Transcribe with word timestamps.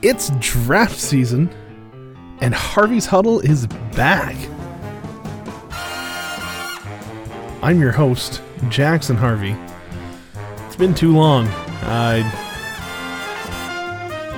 It's 0.00 0.30
draft 0.38 0.96
season, 0.96 1.50
and 2.40 2.54
Harvey's 2.54 3.04
Huddle 3.04 3.40
is 3.40 3.66
back. 3.96 4.36
I'm 7.64 7.80
your 7.80 7.90
host, 7.90 8.40
Jackson 8.68 9.16
Harvey. 9.16 9.56
It's 10.66 10.76
been 10.76 10.94
too 10.94 11.12
long. 11.12 11.46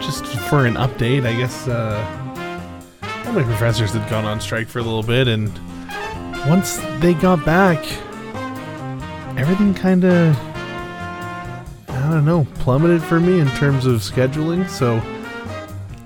Just 0.01 0.25
for 0.49 0.65
an 0.65 0.77
update, 0.77 1.27
I 1.27 1.37
guess 1.37 1.69
uh, 1.69 2.03
all 3.27 3.33
my 3.35 3.43
professors 3.43 3.93
had 3.93 4.09
gone 4.09 4.25
on 4.25 4.41
strike 4.41 4.67
for 4.67 4.79
a 4.79 4.83
little 4.83 5.03
bit, 5.03 5.29
and 5.29 5.53
once 6.49 6.79
they 7.01 7.13
got 7.13 7.45
back, 7.45 7.85
everything 9.39 9.75
kind 9.75 10.05
of, 10.07 10.35
I 11.87 12.11
don't 12.11 12.25
know, 12.25 12.47
plummeted 12.61 13.03
for 13.03 13.21
me 13.21 13.41
in 13.41 13.49
terms 13.49 13.85
of 13.85 14.01
scheduling. 14.01 14.67
So 14.67 15.03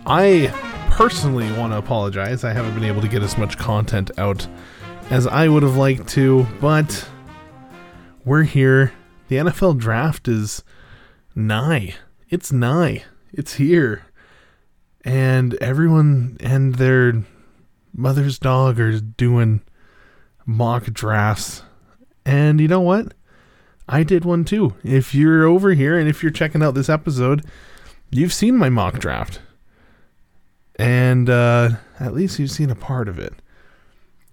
I 0.06 0.52
personally 0.90 1.50
want 1.52 1.72
to 1.72 1.78
apologize. 1.78 2.44
I 2.44 2.52
haven't 2.52 2.74
been 2.74 2.84
able 2.84 3.00
to 3.00 3.08
get 3.08 3.22
as 3.22 3.38
much 3.38 3.56
content 3.56 4.10
out 4.18 4.46
as 5.08 5.26
I 5.26 5.48
would 5.48 5.62
have 5.62 5.76
liked 5.76 6.08
to, 6.08 6.46
but 6.60 7.08
we're 8.22 8.42
here. 8.42 8.92
The 9.28 9.36
NFL 9.36 9.78
draft 9.78 10.28
is 10.28 10.62
nigh. 11.34 11.94
It's 12.28 12.52
nigh. 12.52 13.04
It's 13.32 13.54
here. 13.54 14.04
And 15.06 15.54
everyone 15.54 16.36
and 16.40 16.74
their 16.74 17.22
mother's 17.94 18.38
dog 18.38 18.78
are 18.78 19.00
doing 19.00 19.62
mock 20.44 20.84
drafts. 20.84 21.62
And 22.26 22.60
you 22.60 22.68
know 22.68 22.80
what? 22.80 23.14
I 23.88 24.02
did 24.02 24.26
one 24.26 24.44
too. 24.44 24.74
If 24.84 25.14
you're 25.14 25.46
over 25.46 25.72
here 25.72 25.98
and 25.98 26.10
if 26.10 26.22
you're 26.22 26.30
checking 26.30 26.62
out 26.62 26.74
this 26.74 26.90
episode, 26.90 27.42
you've 28.10 28.34
seen 28.34 28.58
my 28.58 28.68
mock 28.68 28.98
draft 28.98 29.40
and 30.76 31.28
uh, 31.30 31.70
at 32.00 32.14
least 32.14 32.38
you've 32.38 32.50
seen 32.50 32.70
a 32.70 32.74
part 32.74 33.08
of 33.08 33.18
it. 33.18 33.34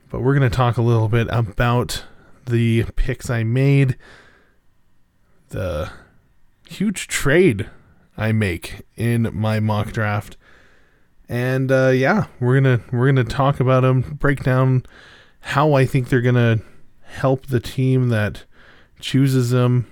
But 0.10 0.22
we're 0.22 0.38
going 0.38 0.50
to 0.50 0.56
talk 0.56 0.78
a 0.78 0.82
little 0.82 1.08
bit 1.08 1.28
about 1.30 2.04
the 2.46 2.84
picks 2.96 3.30
I 3.30 3.44
made, 3.44 3.98
the 5.50 5.92
huge 6.68 7.08
trade 7.08 7.70
I 8.18 8.32
make 8.32 8.82
in 8.96 9.30
my 9.34 9.60
mock 9.60 9.92
draft, 9.92 10.38
and 11.30 11.72
uh, 11.72 11.90
yeah, 11.90 12.28
we're 12.40 12.60
gonna 12.60 12.82
we're 12.92 13.06
gonna 13.06 13.24
talk 13.24 13.60
about 13.60 13.82
them, 13.82 14.02
break 14.20 14.44
down 14.44 14.84
how 15.40 15.74
I 15.74 15.86
think 15.86 16.10
they're 16.10 16.22
gonna 16.22 16.60
help 17.04 17.48
the 17.48 17.62
team 17.62 18.10
that 18.10 18.44
chooses 19.00 19.52
them. 19.52 19.90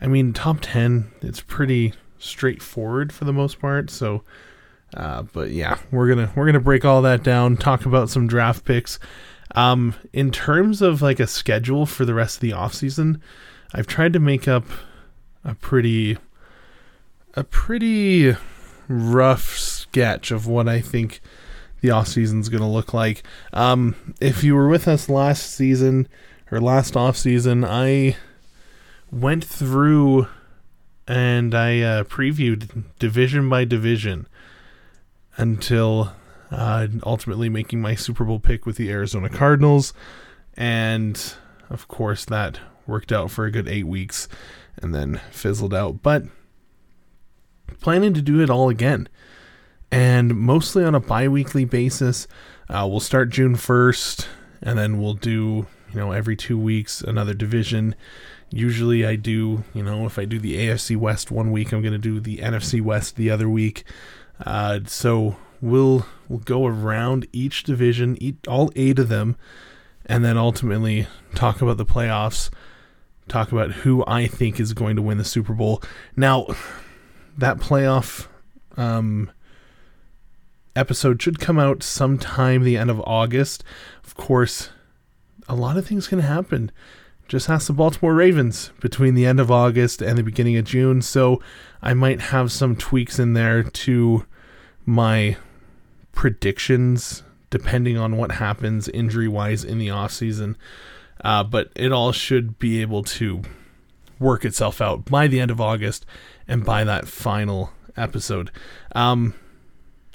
I 0.00 0.08
mean, 0.08 0.32
top 0.32 0.58
ten, 0.60 1.12
it's 1.22 1.40
pretty 1.40 1.94
straightforward 2.18 3.12
for 3.12 3.24
the 3.24 3.32
most 3.32 3.60
part, 3.60 3.90
so 3.90 4.24
uh, 4.94 5.22
but 5.32 5.50
yeah, 5.50 5.78
we're 5.90 6.08
gonna 6.08 6.32
we're 6.34 6.46
gonna 6.46 6.60
break 6.60 6.84
all 6.84 7.02
that 7.02 7.22
down, 7.22 7.56
talk 7.56 7.84
about 7.84 8.10
some 8.10 8.26
draft 8.26 8.64
picks. 8.64 8.98
Um, 9.54 9.94
in 10.12 10.30
terms 10.30 10.82
of 10.82 11.02
like 11.02 11.20
a 11.20 11.26
schedule 11.26 11.86
for 11.86 12.04
the 12.04 12.14
rest 12.14 12.36
of 12.36 12.40
the 12.40 12.50
offseason, 12.50 13.20
I've 13.72 13.86
tried 13.86 14.12
to 14.14 14.20
make 14.20 14.48
up 14.48 14.64
a 15.44 15.54
pretty 15.54 16.16
a 17.34 17.44
pretty 17.44 18.36
rough 18.88 19.56
sketch 19.56 20.30
of 20.30 20.46
what 20.46 20.68
I 20.68 20.80
think 20.80 21.20
the 21.80 21.90
off 21.90 22.08
season 22.08 22.40
is 22.40 22.48
going 22.48 22.62
to 22.62 22.68
look 22.68 22.94
like. 22.94 23.22
Um, 23.52 24.14
if 24.20 24.44
you 24.44 24.54
were 24.54 24.68
with 24.68 24.88
us 24.88 25.08
last 25.08 25.52
season 25.52 26.08
or 26.50 26.60
last 26.60 26.96
off 26.96 27.16
season, 27.16 27.64
I 27.64 28.16
went 29.10 29.44
through 29.44 30.28
and 31.06 31.54
I 31.54 31.80
uh, 31.80 32.04
previewed 32.04 32.84
division 32.98 33.48
by 33.48 33.64
division 33.64 34.26
until 35.36 36.12
uh, 36.50 36.86
ultimately 37.04 37.48
making 37.48 37.80
my 37.80 37.94
Super 37.94 38.24
Bowl 38.24 38.38
pick 38.38 38.66
with 38.66 38.76
the 38.76 38.90
Arizona 38.90 39.28
Cardinals. 39.28 39.92
And 40.56 41.20
of 41.70 41.88
course, 41.88 42.24
that 42.26 42.60
worked 42.86 43.12
out 43.12 43.30
for 43.30 43.44
a 43.44 43.50
good 43.50 43.68
eight 43.68 43.86
weeks 43.86 44.28
and 44.80 44.94
then 44.94 45.20
fizzled 45.30 45.74
out. 45.74 46.02
But 46.02 46.24
planning 47.80 48.14
to 48.14 48.22
do 48.22 48.40
it 48.40 48.50
all 48.50 48.68
again. 48.68 49.08
And 49.90 50.36
mostly 50.36 50.84
on 50.84 50.94
a 50.94 51.00
bi 51.00 51.28
weekly 51.28 51.64
basis. 51.64 52.26
Uh, 52.68 52.86
we'll 52.88 53.00
start 53.00 53.28
June 53.28 53.56
1st, 53.56 54.26
and 54.62 54.78
then 54.78 55.00
we'll 55.00 55.14
do, 55.14 55.66
you 55.92 55.94
know, 55.94 56.12
every 56.12 56.34
two 56.34 56.58
weeks 56.58 57.02
another 57.02 57.34
division. 57.34 57.94
Usually 58.50 59.04
I 59.04 59.16
do, 59.16 59.64
you 59.74 59.82
know, 59.82 60.06
if 60.06 60.18
I 60.18 60.24
do 60.24 60.38
the 60.38 60.56
AFC 60.56 60.96
West 60.96 61.30
one 61.30 61.52
week, 61.52 61.72
I'm 61.72 61.82
going 61.82 61.92
to 61.92 61.98
do 61.98 62.20
the 62.20 62.38
NFC 62.38 62.80
West 62.80 63.16
the 63.16 63.30
other 63.30 63.48
week. 63.48 63.84
Uh, 64.44 64.80
so 64.86 65.36
we'll 65.60 66.06
we'll 66.28 66.40
go 66.40 66.66
around 66.66 67.26
each 67.32 67.62
division, 67.62 68.16
eat 68.20 68.46
all 68.48 68.70
eight 68.76 68.98
of 68.98 69.08
them, 69.08 69.36
and 70.06 70.24
then 70.24 70.36
ultimately 70.36 71.06
talk 71.34 71.62
about 71.62 71.76
the 71.76 71.86
playoffs. 71.86 72.50
Talk 73.26 73.52
about 73.52 73.72
who 73.72 74.04
I 74.06 74.26
think 74.26 74.60
is 74.60 74.74
going 74.74 74.96
to 74.96 75.02
win 75.02 75.16
the 75.16 75.24
Super 75.24 75.54
Bowl. 75.54 75.82
Now, 76.14 76.46
that 77.38 77.56
playoff 77.56 78.26
um, 78.76 79.30
episode 80.76 81.22
should 81.22 81.40
come 81.40 81.58
out 81.58 81.82
sometime 81.82 82.62
the 82.62 82.76
end 82.76 82.90
of 82.90 83.00
August. 83.00 83.64
Of 84.04 84.14
course, 84.14 84.68
a 85.48 85.54
lot 85.54 85.78
of 85.78 85.86
things 85.86 86.06
can 86.06 86.18
happen. 86.18 86.70
Just 87.28 87.48
ask 87.48 87.66
the 87.66 87.72
Baltimore 87.72 88.14
Ravens 88.14 88.70
between 88.80 89.14
the 89.14 89.26
end 89.26 89.40
of 89.40 89.50
August 89.50 90.02
and 90.02 90.18
the 90.18 90.22
beginning 90.22 90.56
of 90.56 90.64
June. 90.64 91.00
So 91.02 91.40
I 91.82 91.94
might 91.94 92.20
have 92.20 92.52
some 92.52 92.76
tweaks 92.76 93.18
in 93.18 93.32
there 93.32 93.62
to 93.62 94.26
my 94.84 95.36
predictions 96.12 97.22
depending 97.50 97.96
on 97.96 98.16
what 98.16 98.32
happens 98.32 98.88
injury 98.88 99.28
wise 99.28 99.64
in 99.64 99.78
the 99.78 99.90
off 99.90 100.12
season. 100.12 100.56
Uh, 101.22 101.44
but 101.44 101.70
it 101.76 101.92
all 101.92 102.12
should 102.12 102.58
be 102.58 102.82
able 102.82 103.02
to 103.04 103.42
work 104.18 104.44
itself 104.44 104.80
out 104.80 105.04
by 105.04 105.26
the 105.26 105.40
end 105.40 105.50
of 105.50 105.60
August 105.60 106.04
and 106.46 106.64
by 106.64 106.84
that 106.84 107.06
final 107.08 107.70
episode. 107.96 108.50
Um, 108.94 109.34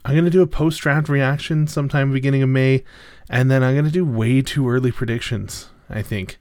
I'm 0.05 0.13
going 0.13 0.25
to 0.25 0.31
do 0.31 0.41
a 0.41 0.47
post 0.47 0.81
draft 0.81 1.09
reaction 1.09 1.67
sometime 1.67 2.11
beginning 2.11 2.43
of 2.43 2.49
May, 2.49 2.83
and 3.29 3.49
then 3.49 3.63
I'm 3.63 3.73
going 3.73 3.85
to 3.85 3.91
do 3.91 4.05
way 4.05 4.41
too 4.41 4.69
early 4.69 4.91
predictions, 4.91 5.69
I 5.89 6.01
think. 6.01 6.37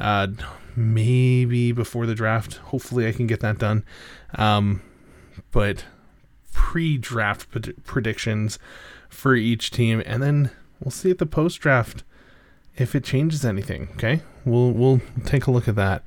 Uh, 0.00 0.28
maybe 0.76 1.72
before 1.72 2.06
the 2.06 2.14
draft. 2.14 2.56
Hopefully, 2.56 3.06
I 3.06 3.12
can 3.12 3.26
get 3.26 3.40
that 3.40 3.58
done. 3.58 3.84
Um, 4.34 4.82
but 5.52 5.84
pre 6.52 6.98
draft 6.98 7.50
pred- 7.50 7.84
predictions 7.84 8.58
for 9.08 9.34
each 9.34 9.70
team, 9.70 10.02
and 10.06 10.22
then 10.22 10.50
we'll 10.80 10.90
see 10.90 11.10
at 11.10 11.18
the 11.18 11.26
post 11.26 11.60
draft 11.60 12.04
if 12.76 12.94
it 12.94 13.04
changes 13.04 13.44
anything. 13.44 13.88
Okay, 13.92 14.22
we'll 14.44 14.72
we'll 14.72 15.00
take 15.24 15.46
a 15.46 15.50
look 15.50 15.68
at 15.68 15.76
that. 15.76 16.02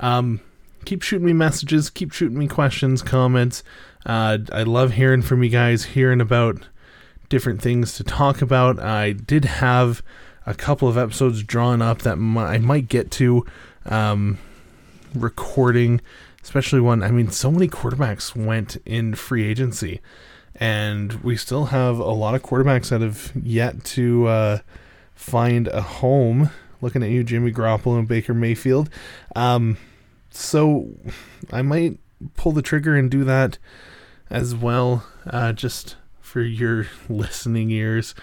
Um, 0.00 0.40
keep 0.84 1.02
shooting 1.02 1.26
me 1.26 1.32
messages, 1.32 1.90
keep 1.90 2.12
shooting 2.12 2.38
me 2.38 2.48
questions, 2.48 3.02
comments. 3.02 3.62
Uh, 4.06 4.38
I 4.52 4.62
love 4.62 4.92
hearing 4.92 5.22
from 5.22 5.42
you 5.42 5.50
guys, 5.50 5.84
hearing 5.84 6.20
about 6.20 6.66
different 7.28 7.60
things 7.60 7.94
to 7.94 8.04
talk 8.04 8.40
about. 8.40 8.78
I 8.78 9.12
did 9.12 9.44
have 9.44 10.02
a 10.48 10.54
couple 10.54 10.88
of 10.88 10.96
episodes 10.96 11.42
drawn 11.42 11.82
up 11.82 12.00
that 12.02 12.14
I 12.14 12.56
might 12.56 12.88
get 12.88 13.10
to 13.12 13.44
um, 13.84 14.38
recording, 15.14 16.00
especially 16.42 16.80
one. 16.80 17.02
I 17.02 17.10
mean, 17.10 17.30
so 17.30 17.50
many 17.50 17.68
quarterbacks 17.68 18.34
went 18.34 18.78
in 18.86 19.14
free 19.14 19.44
agency, 19.44 20.00
and 20.54 21.12
we 21.22 21.36
still 21.36 21.66
have 21.66 21.98
a 21.98 22.12
lot 22.12 22.34
of 22.34 22.42
quarterbacks 22.42 22.88
that 22.88 23.02
have 23.02 23.30
yet 23.40 23.84
to 23.84 24.26
uh, 24.26 24.58
find 25.14 25.68
a 25.68 25.82
home. 25.82 26.50
Looking 26.80 27.02
at 27.02 27.10
you, 27.10 27.24
Jimmy 27.24 27.52
Garoppolo 27.52 27.98
and 27.98 28.08
Baker 28.08 28.32
Mayfield. 28.32 28.88
Um, 29.36 29.76
so 30.30 30.88
I 31.52 31.60
might 31.60 31.98
pull 32.36 32.52
the 32.52 32.62
trigger 32.62 32.96
and 32.96 33.10
do 33.10 33.22
that 33.24 33.58
as 34.30 34.54
well, 34.54 35.04
uh, 35.26 35.52
just 35.52 35.96
for 36.22 36.40
your 36.40 36.86
listening 37.10 37.70
ears 37.70 38.14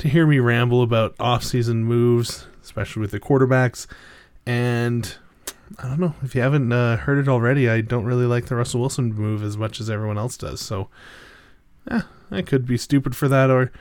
to 0.00 0.08
hear 0.08 0.26
me 0.26 0.38
ramble 0.38 0.82
about 0.82 1.14
off-season 1.20 1.84
moves, 1.84 2.46
especially 2.62 3.00
with 3.00 3.10
the 3.10 3.20
quarterbacks. 3.20 3.86
And 4.46 5.14
I 5.78 5.88
don't 5.88 6.00
know 6.00 6.14
if 6.22 6.34
you 6.34 6.40
haven't 6.40 6.72
uh, 6.72 6.96
heard 6.96 7.18
it 7.18 7.28
already. 7.28 7.68
I 7.68 7.80
don't 7.80 8.04
really 8.04 8.26
like 8.26 8.46
the 8.46 8.56
Russell 8.56 8.80
Wilson 8.80 9.14
move 9.14 9.42
as 9.42 9.56
much 9.56 9.80
as 9.80 9.88
everyone 9.88 10.18
else 10.18 10.36
does. 10.36 10.60
So, 10.60 10.88
I 12.30 12.42
could 12.42 12.66
be 12.66 12.76
stupid 12.76 13.14
for 13.14 13.28
that, 13.28 13.50
or 13.50 13.72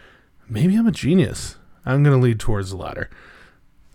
maybe 0.50 0.76
I'm 0.76 0.88
a 0.88 0.92
genius. 0.92 1.58
I'm 1.86 2.04
to 2.04 2.18
lead 2.18 2.40
towards 2.40 2.72
the 2.72 2.78
latter. 2.78 3.10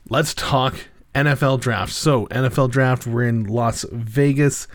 Let's 0.09 0.35
talk 0.35 0.89
NFL 1.15 1.61
draft. 1.61 1.93
So, 1.93 2.27
NFL 2.27 2.71
draft, 2.71 3.07
we're 3.07 3.29
in 3.29 3.45
Las 3.45 3.85
Vegas 3.93 4.67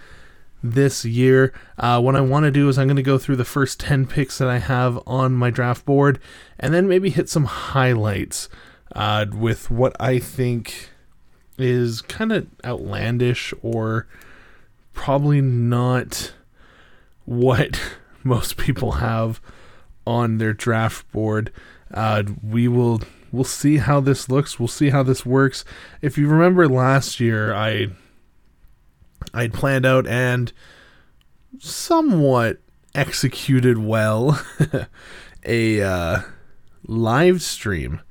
this 0.63 1.05
year. 1.05 1.53
Uh, 1.77 2.01
what 2.01 2.15
I 2.15 2.21
want 2.21 2.45
to 2.45 2.51
do 2.51 2.67
is 2.69 2.77
I'm 2.77 2.87
going 2.87 2.97
to 2.97 3.03
go 3.03 3.17
through 3.17 3.37
the 3.37 3.45
first 3.45 3.79
10 3.79 4.07
picks 4.07 4.37
that 4.37 4.47
I 4.47 4.59
have 4.59 4.99
on 5.07 5.33
my 5.33 5.49
draft 5.49 5.85
board 5.85 6.19
and 6.59 6.73
then 6.73 6.87
maybe 6.87 7.09
hit 7.09 7.29
some 7.29 7.45
highlights 7.45 8.49
uh, 8.95 9.25
with 9.31 9.71
what 9.71 9.95
I 9.99 10.19
think 10.19 10.89
is 11.57 12.01
kind 12.01 12.31
of 12.31 12.47
outlandish 12.63 13.53
or 13.61 14.07
probably 14.93 15.41
not 15.41 16.33
what 17.25 17.79
most 18.23 18.57
people 18.57 18.93
have 18.93 19.41
on 20.05 20.37
their 20.37 20.53
draft 20.53 21.09
board. 21.11 21.51
Uh, 21.93 22.23
we 22.43 22.67
will 22.67 23.01
we'll 23.31 23.43
see 23.43 23.77
how 23.77 23.99
this 23.99 24.29
looks. 24.29 24.59
We'll 24.59 24.67
see 24.67 24.89
how 24.89 25.03
this 25.03 25.25
works. 25.25 25.65
If 26.01 26.17
you 26.17 26.27
remember 26.27 26.67
last 26.67 27.19
year, 27.19 27.53
I 27.53 27.89
I'd 29.33 29.53
planned 29.53 29.85
out 29.85 30.07
and 30.07 30.51
somewhat 31.59 32.59
executed 32.95 33.77
well 33.77 34.41
a 35.45 35.81
uh, 35.81 36.21
live 36.85 37.41
stream 37.41 38.01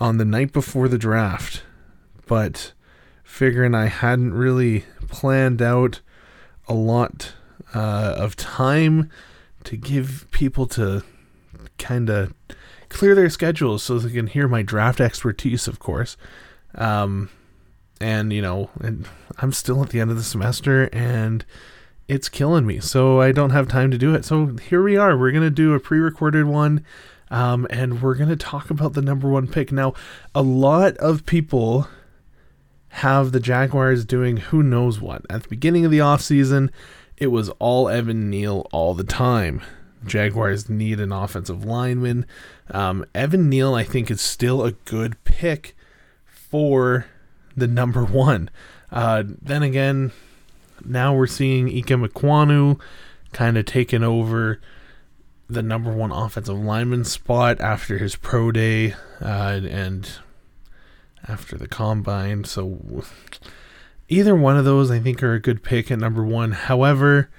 on 0.00 0.18
the 0.18 0.24
night 0.24 0.52
before 0.52 0.88
the 0.88 0.98
draft, 0.98 1.62
but 2.26 2.72
figuring 3.24 3.74
I 3.74 3.86
hadn't 3.86 4.34
really 4.34 4.84
planned 5.08 5.60
out 5.60 6.00
a 6.68 6.74
lot 6.74 7.32
uh, 7.74 8.14
of 8.16 8.36
time 8.36 9.10
to 9.64 9.76
give 9.76 10.26
people 10.30 10.66
to 10.66 11.02
kind 11.78 12.08
of 12.10 12.32
clear 12.88 13.14
their 13.14 13.30
schedules 13.30 13.82
so 13.82 13.98
they 13.98 14.10
can 14.10 14.28
hear 14.28 14.48
my 14.48 14.62
draft 14.62 15.00
expertise, 15.00 15.68
of 15.68 15.78
course. 15.78 16.16
Um, 16.74 17.30
and 18.00 18.32
you 18.32 18.42
know, 18.42 18.70
and 18.80 19.06
I'm 19.38 19.52
still 19.52 19.82
at 19.82 19.90
the 19.90 20.00
end 20.00 20.10
of 20.10 20.16
the 20.16 20.22
semester 20.22 20.88
and 20.92 21.44
it's 22.06 22.28
killing 22.28 22.66
me. 22.66 22.80
So 22.80 23.20
I 23.20 23.32
don't 23.32 23.50
have 23.50 23.68
time 23.68 23.90
to 23.90 23.98
do 23.98 24.14
it. 24.14 24.24
So 24.24 24.56
here 24.68 24.82
we 24.82 24.96
are. 24.96 25.16
We're 25.16 25.32
gonna 25.32 25.50
do 25.50 25.74
a 25.74 25.80
pre-recorded 25.80 26.46
one. 26.46 26.84
Um, 27.30 27.66
and 27.70 28.00
we're 28.00 28.14
going 28.14 28.30
to 28.30 28.36
talk 28.36 28.70
about 28.70 28.94
the 28.94 29.02
number 29.02 29.28
one 29.28 29.48
pick. 29.48 29.70
Now, 29.70 29.92
a 30.34 30.40
lot 30.40 30.96
of 30.96 31.26
people 31.26 31.86
have 32.88 33.32
the 33.32 33.40
Jaguars 33.40 34.04
doing 34.04 34.38
who 34.38 34.62
knows 34.62 35.00
what. 35.00 35.22
At 35.28 35.42
the 35.42 35.48
beginning 35.48 35.84
of 35.84 35.90
the 35.90 35.98
offseason, 35.98 36.70
it 37.16 37.28
was 37.28 37.50
all 37.58 37.88
Evan 37.88 38.30
Neal 38.30 38.66
all 38.72 38.94
the 38.94 39.04
time. 39.04 39.60
Jaguars 40.06 40.68
need 40.70 41.00
an 41.00 41.12
offensive 41.12 41.64
lineman. 41.64 42.24
Um, 42.70 43.04
Evan 43.14 43.48
Neal, 43.48 43.74
I 43.74 43.84
think, 43.84 44.10
is 44.10 44.20
still 44.20 44.64
a 44.64 44.72
good 44.72 45.22
pick 45.24 45.76
for 46.24 47.06
the 47.58 47.68
number 47.68 48.04
one. 48.04 48.50
Uh, 48.90 49.22
then 49.26 49.62
again, 49.62 50.12
now 50.84 51.14
we're 51.14 51.26
seeing 51.26 51.68
Ikem 51.68 52.06
Ekwonu 52.06 52.80
kind 53.32 53.58
of 53.58 53.66
taking 53.66 54.02
over 54.02 54.60
the 55.48 55.62
number 55.62 55.92
one 55.92 56.12
offensive 56.12 56.58
lineman 56.58 57.04
spot 57.04 57.60
after 57.60 57.98
his 57.98 58.16
pro 58.16 58.52
day 58.52 58.94
uh, 59.20 59.60
and 59.68 60.10
after 61.26 61.56
the 61.56 61.68
combine. 61.68 62.44
So 62.44 63.04
either 64.08 64.34
one 64.34 64.56
of 64.56 64.64
those, 64.64 64.90
I 64.90 64.98
think, 64.98 65.22
are 65.22 65.34
a 65.34 65.40
good 65.40 65.62
pick 65.62 65.90
at 65.90 65.98
number 65.98 66.22
one. 66.24 66.52
However, 66.52 67.30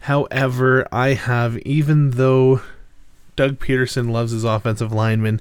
however, 0.00 0.86
I 0.92 1.14
have 1.14 1.58
even 1.58 2.12
though 2.12 2.62
Doug 3.36 3.58
Pederson 3.58 4.10
loves 4.10 4.32
his 4.32 4.44
offensive 4.44 4.92
lineman, 4.92 5.40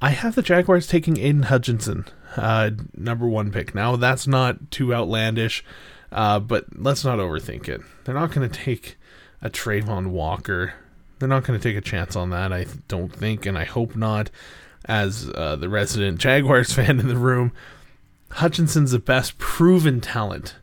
I 0.00 0.10
have 0.10 0.34
the 0.34 0.42
Jaguars 0.42 0.86
taking 0.86 1.14
Aiden 1.14 1.46
Hutchinson, 1.46 2.06
uh, 2.36 2.70
number 2.96 3.26
one 3.26 3.50
pick. 3.50 3.74
Now 3.74 3.96
that's 3.96 4.26
not 4.26 4.70
too 4.70 4.94
outlandish, 4.94 5.64
uh, 6.12 6.40
but 6.40 6.66
let's 6.76 7.04
not 7.04 7.18
overthink 7.18 7.68
it. 7.68 7.80
They're 8.04 8.14
not 8.14 8.32
going 8.32 8.48
to 8.48 8.58
take 8.64 8.96
a 9.42 9.50
Travon 9.50 10.08
Walker 10.08 10.74
they're 11.18 11.28
not 11.28 11.44
going 11.44 11.58
to 11.58 11.62
take 11.62 11.76
a 11.76 11.80
chance 11.80 12.16
on 12.16 12.30
that, 12.30 12.52
I 12.52 12.66
don't 12.88 13.10
think, 13.10 13.46
and 13.46 13.56
I 13.56 13.64
hope 13.64 13.96
not. 13.96 14.30
As 14.86 15.30
uh, 15.34 15.56
the 15.56 15.70
resident 15.70 16.18
Jaguars 16.18 16.72
fan 16.74 17.00
in 17.00 17.08
the 17.08 17.16
room, 17.16 17.52
Hutchinson's 18.32 18.90
the 18.90 18.98
best 18.98 19.38
proven 19.38 20.02
talent. 20.02 20.56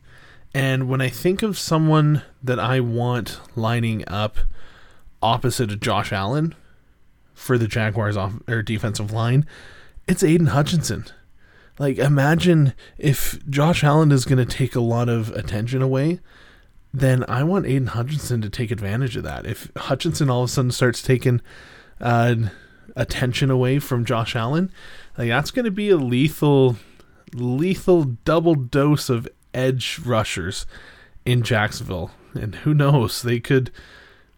And 0.54 0.88
when 0.88 1.02
I 1.02 1.10
think 1.10 1.42
of 1.42 1.58
someone 1.58 2.22
that 2.44 2.60
I 2.60 2.80
want 2.80 3.40
lining 3.56 4.04
up 4.08 4.38
opposite 5.24 5.72
of 5.72 5.80
Josh 5.80 6.12
Allen 6.12 6.54
for 7.34 7.58
the 7.58 7.68
Jaguars 7.68 8.18
off 8.18 8.34
or 8.48 8.62
defensive 8.62 9.12
line, 9.12 9.48
it's 10.08 10.22
Aiden 10.22 10.50
Hutchinson. 10.50 11.06
Like 11.80 11.98
imagine 11.98 12.74
if 12.98 13.40
Josh 13.50 13.84
Allen 13.84 14.12
is 14.12 14.26
going 14.26 14.46
to 14.46 14.46
take 14.46 14.76
a 14.76 14.82
lot 14.82 15.10
of 15.10 15.30
attention 15.32 15.82
away, 15.82 16.20
then 16.94 17.24
I 17.28 17.44
want 17.44 17.66
Aiden 17.66 17.90
Hutchinson 17.90 18.42
to 18.42 18.50
take 18.50 18.72
advantage 18.72 19.16
of 19.16 19.24
that. 19.24 19.46
If 19.46 19.72
Hutchinson 19.76 20.30
all 20.30 20.44
of 20.44 20.50
a 20.50 20.52
sudden 20.52 20.72
starts 20.72 21.02
taking 21.02 21.42
uh, 22.00 22.36
attention 22.96 23.50
away 23.50 23.80
from 23.80 24.06
Josh 24.06 24.36
Allen, 24.36 24.72
like 25.18 25.30
that's 25.30 25.52
going 25.52 25.66
to 25.66 25.72
be 25.72 25.90
a 25.90 25.98
lethal, 25.98 26.76
lethal 27.34 28.04
double 28.26 28.56
dose 28.56 29.10
of 29.10 29.28
edge 29.54 30.00
rushers 30.06 30.66
in 31.26 31.44
Jacksonville. 31.44 32.12
And 32.34 32.56
who 32.56 32.74
knows, 32.74 33.22
they 33.22 33.40
could 33.40 33.72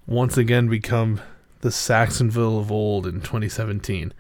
once 0.06 0.38
again 0.38 0.68
become 0.68 1.22
the 1.62 1.72
Sacksonville 1.72 2.60
of 2.60 2.72
old 2.72 3.08
in 3.08 3.22
2017. 3.22 4.14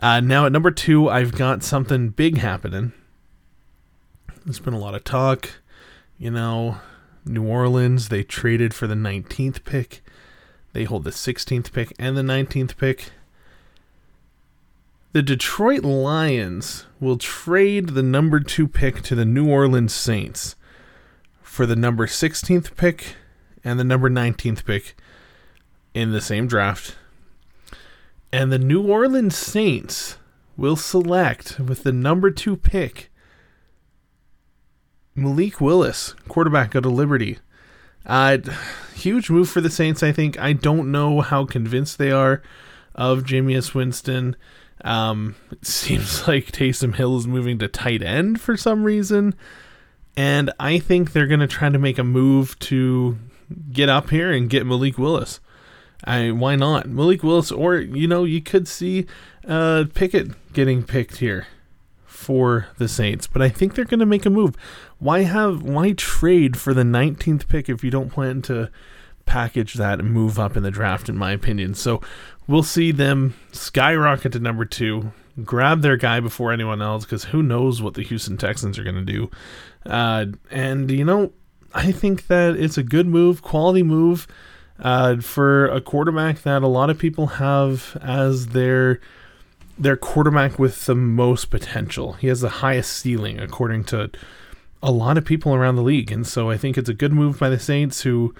Uh, 0.00 0.20
now 0.20 0.46
at 0.46 0.52
number 0.52 0.70
two, 0.70 1.08
I've 1.08 1.32
got 1.32 1.62
something 1.62 2.10
big 2.10 2.38
happening. 2.38 2.92
There's 4.44 4.60
been 4.60 4.74
a 4.74 4.78
lot 4.78 4.94
of 4.94 5.04
talk, 5.04 5.50
you 6.18 6.30
know, 6.30 6.78
New 7.24 7.44
Orleans, 7.44 8.08
they 8.08 8.22
traded 8.22 8.72
for 8.72 8.86
the 8.86 8.94
19th 8.94 9.64
pick. 9.64 10.02
They 10.72 10.84
hold 10.84 11.04
the 11.04 11.10
16th 11.10 11.72
pick 11.72 11.92
and 11.98 12.16
the 12.16 12.22
19th 12.22 12.76
pick. 12.76 13.10
The 15.12 15.22
Detroit 15.22 15.84
Lions 15.84 16.86
will 17.00 17.18
trade 17.18 17.90
the 17.90 18.02
number 18.02 18.40
2 18.40 18.68
pick 18.68 19.02
to 19.02 19.14
the 19.14 19.24
New 19.24 19.48
Orleans 19.48 19.94
Saints 19.94 20.54
for 21.42 21.66
the 21.66 21.76
number 21.76 22.06
16th 22.06 22.76
pick 22.76 23.16
and 23.64 23.80
the 23.80 23.84
number 23.84 24.08
19th 24.08 24.64
pick 24.64 24.96
in 25.92 26.12
the 26.12 26.20
same 26.20 26.46
draft. 26.46 26.96
And 28.32 28.52
the 28.52 28.58
New 28.58 28.82
Orleans 28.82 29.36
Saints 29.36 30.18
will 30.56 30.76
select 30.76 31.58
with 31.58 31.82
the 31.82 31.92
number 31.92 32.30
2 32.30 32.56
pick 32.56 33.10
Malik 35.14 35.60
Willis, 35.60 36.14
quarterback 36.28 36.76
out 36.76 36.86
of 36.86 36.92
Liberty. 36.92 37.38
Uh, 38.06 38.38
huge 38.94 39.30
move 39.30 39.48
for 39.48 39.60
the 39.60 39.70
Saints, 39.70 40.02
I 40.02 40.12
think. 40.12 40.38
I 40.38 40.52
don't 40.52 40.92
know 40.92 41.20
how 41.20 41.44
convinced 41.44 41.98
they 41.98 42.10
are 42.10 42.42
of 42.94 43.24
Jameis 43.24 43.74
Winston. 43.74 44.36
Um, 44.84 45.34
it 45.50 45.66
seems 45.66 46.28
like 46.28 46.52
Taysom 46.52 46.94
Hill 46.94 47.16
is 47.16 47.26
moving 47.26 47.58
to 47.58 47.68
tight 47.68 48.02
end 48.02 48.40
for 48.40 48.56
some 48.56 48.84
reason. 48.84 49.34
And 50.16 50.50
I 50.58 50.78
think 50.78 51.12
they're 51.12 51.26
going 51.26 51.40
to 51.40 51.46
try 51.46 51.68
to 51.68 51.78
make 51.78 51.98
a 51.98 52.04
move 52.04 52.58
to 52.60 53.18
get 53.72 53.88
up 53.88 54.10
here 54.10 54.32
and 54.32 54.50
get 54.50 54.66
Malik 54.66 54.98
Willis. 54.98 55.40
I 56.04 56.30
why 56.30 56.56
not 56.56 56.88
Malik 56.88 57.22
Willis? 57.22 57.50
Or 57.50 57.76
you 57.76 58.06
know, 58.06 58.24
you 58.24 58.40
could 58.40 58.68
see 58.68 59.06
uh, 59.46 59.84
Pickett 59.94 60.52
getting 60.52 60.82
picked 60.82 61.18
here 61.18 61.46
for 62.06 62.68
the 62.78 62.88
Saints, 62.88 63.26
but 63.26 63.42
I 63.42 63.48
think 63.48 63.74
they're 63.74 63.84
going 63.84 64.00
to 64.00 64.06
make 64.06 64.26
a 64.26 64.30
move. 64.30 64.54
Why 64.98 65.22
have 65.22 65.62
why 65.62 65.92
trade 65.92 66.56
for 66.56 66.74
the 66.74 66.82
19th 66.82 67.48
pick 67.48 67.68
if 67.68 67.82
you 67.82 67.90
don't 67.90 68.10
plan 68.10 68.42
to 68.42 68.70
package 69.28 69.74
that 69.74 70.00
and 70.00 70.10
move 70.10 70.38
up 70.38 70.56
in 70.56 70.62
the 70.62 70.70
draft 70.70 71.08
in 71.08 71.16
my 71.16 71.32
opinion. 71.32 71.74
So 71.74 72.00
we'll 72.46 72.62
see 72.62 72.90
them 72.90 73.34
skyrocket 73.52 74.32
to 74.32 74.38
number 74.40 74.64
2, 74.64 75.12
grab 75.44 75.82
their 75.82 75.96
guy 75.96 76.18
before 76.18 76.50
anyone 76.50 76.80
else 76.80 77.04
cuz 77.04 77.24
who 77.24 77.42
knows 77.42 77.80
what 77.80 77.94
the 77.94 78.02
Houston 78.02 78.36
Texans 78.36 78.78
are 78.78 78.84
going 78.84 79.06
to 79.06 79.12
do. 79.12 79.30
Uh, 79.84 80.26
and 80.50 80.90
you 80.90 81.04
know, 81.04 81.32
I 81.74 81.92
think 81.92 82.26
that 82.28 82.56
it's 82.56 82.78
a 82.78 82.82
good 82.82 83.06
move, 83.06 83.42
quality 83.42 83.82
move 83.82 84.26
uh, 84.80 85.16
for 85.16 85.66
a 85.66 85.80
quarterback 85.80 86.42
that 86.42 86.62
a 86.62 86.68
lot 86.68 86.90
of 86.90 86.98
people 86.98 87.26
have 87.26 87.96
as 88.00 88.48
their 88.48 89.00
their 89.78 89.96
quarterback 89.96 90.58
with 90.58 90.86
the 90.86 90.94
most 90.94 91.46
potential. 91.46 92.14
He 92.14 92.26
has 92.26 92.40
the 92.40 92.48
highest 92.48 92.92
ceiling, 92.92 93.38
according 93.38 93.84
to 93.84 94.10
a 94.82 94.90
lot 94.90 95.16
of 95.16 95.24
people 95.24 95.54
around 95.54 95.76
the 95.76 95.82
league. 95.82 96.10
And 96.10 96.26
so 96.26 96.50
I 96.50 96.56
think 96.56 96.76
it's 96.76 96.88
a 96.88 96.94
good 96.94 97.12
move 97.12 97.38
by 97.38 97.48
the 97.48 97.60
Saints, 97.60 98.02
who, 98.02 98.34